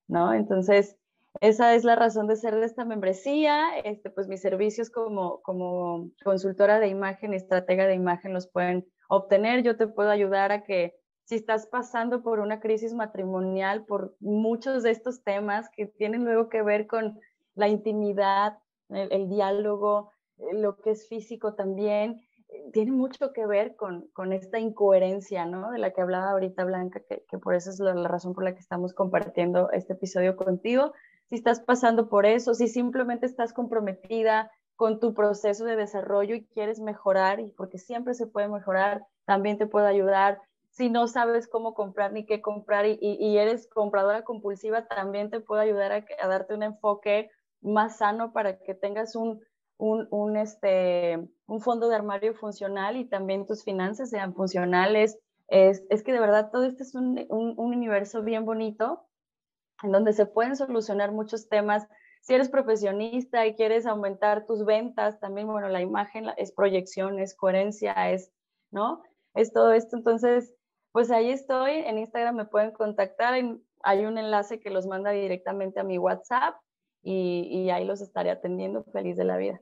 [0.09, 0.33] ¿no?
[0.33, 0.97] Entonces,
[1.41, 3.79] esa es la razón de ser de esta membresía.
[3.85, 9.63] Este, pues mis servicios como, como consultora de imagen, estratega de imagen los pueden obtener.
[9.63, 14.83] Yo te puedo ayudar a que si estás pasando por una crisis matrimonial, por muchos
[14.83, 17.19] de estos temas que tienen luego que ver con
[17.55, 18.59] la intimidad,
[18.89, 20.22] el diálogo, eh,
[20.53, 25.71] lo que es físico también, eh, tiene mucho que ver con, con, esta incoherencia, ¿no?
[25.71, 28.55] De la que hablaba ahorita Blanca, que, que por eso es la, razón por la
[28.55, 30.93] que estamos compartiendo este episodio contigo.
[31.29, 36.45] Si estás pasando por eso, si simplemente estás comprometida con tu proceso de desarrollo y
[36.47, 40.41] quieres mejorar, y porque siempre se puede mejorar, también te puedo ayudar.
[40.71, 45.41] Si no sabes cómo comprar ni qué comprar y, y, eres compradora compulsiva, también te
[45.41, 47.31] puedo ayudar a, a darte un enfoque
[47.61, 49.41] más sano para que tengas un,
[49.83, 55.19] un, este, un fondo de armario funcional y también tus finanzas sean funcionales.
[55.49, 59.05] Es, es que de verdad todo esto es un, un, universo bien bonito
[59.83, 61.89] en donde se pueden solucionar muchos temas.
[62.21, 67.35] Si eres profesionista y quieres aumentar tus ventas, también, bueno, la imagen es proyección, es
[67.35, 68.31] coherencia, es,
[68.71, 69.03] ¿no?
[69.35, 69.97] Es todo esto.
[69.97, 70.55] Entonces,
[70.93, 71.73] pues ahí estoy.
[71.73, 73.35] En Instagram me pueden contactar.
[73.83, 76.55] Hay un enlace que los manda directamente a mi WhatsApp
[77.03, 79.61] y, y ahí los estaré atendiendo feliz de la vida.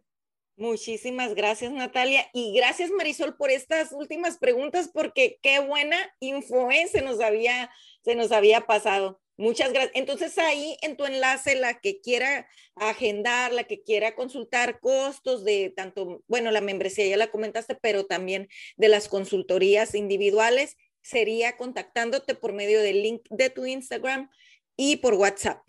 [0.60, 2.28] Muchísimas gracias, Natalia.
[2.34, 6.86] Y gracias, Marisol, por estas últimas preguntas, porque qué buena info ¿eh?
[6.86, 7.70] se, nos había,
[8.04, 9.22] se nos había pasado.
[9.38, 9.92] Muchas gracias.
[9.94, 15.72] Entonces ahí en tu enlace, la que quiera agendar, la que quiera consultar costos de
[15.74, 18.46] tanto, bueno, la membresía ya la comentaste, pero también
[18.76, 24.28] de las consultorías individuales, sería contactándote por medio del link de tu Instagram
[24.76, 25.62] y por WhatsApp.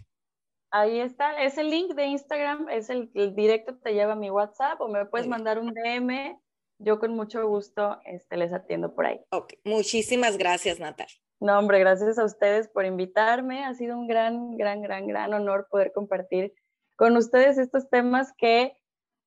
[0.74, 4.32] Ahí está, es el link de Instagram, es el, directo que te lleva a mi
[4.32, 6.40] WhatsApp o me puedes mandar un DM.
[6.80, 9.20] Yo con mucho gusto este, les atiendo por ahí.
[9.32, 11.14] Ok, muchísimas gracias, Natalia.
[11.42, 13.66] No, hombre, gracias a ustedes por invitarme.
[13.66, 16.54] Ha sido un gran, gran, gran, gran honor poder compartir
[16.96, 18.72] con ustedes estos temas que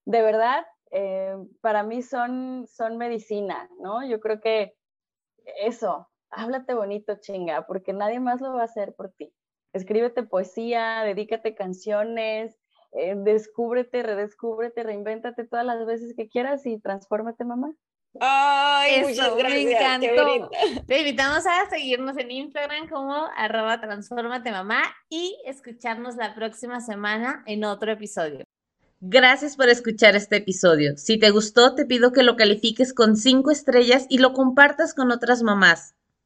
[0.07, 4.07] de verdad eh, para mí son, son medicina, ¿no?
[4.07, 4.75] Yo creo que
[5.61, 9.35] eso, háblate bonito, chinga, porque nadie más lo va a hacer por ti
[9.75, 12.57] escríbete poesía, dedícate canciones,
[12.93, 17.75] eh, descúbrete, redescúbrete, reinvéntate todas las veces que quieras y transfórmate, mamá.
[18.20, 19.64] Ay, muchas gracias.
[19.64, 20.51] Me encantó.
[20.87, 27.43] Te invitamos a seguirnos en Instagram como arroba transformate mamá y escucharnos la próxima semana
[27.47, 28.45] en otro episodio.
[29.01, 30.97] Gracias por escuchar este episodio.
[30.97, 35.11] Si te gustó, te pido que lo califiques con cinco estrellas y lo compartas con
[35.11, 35.95] otras mamás.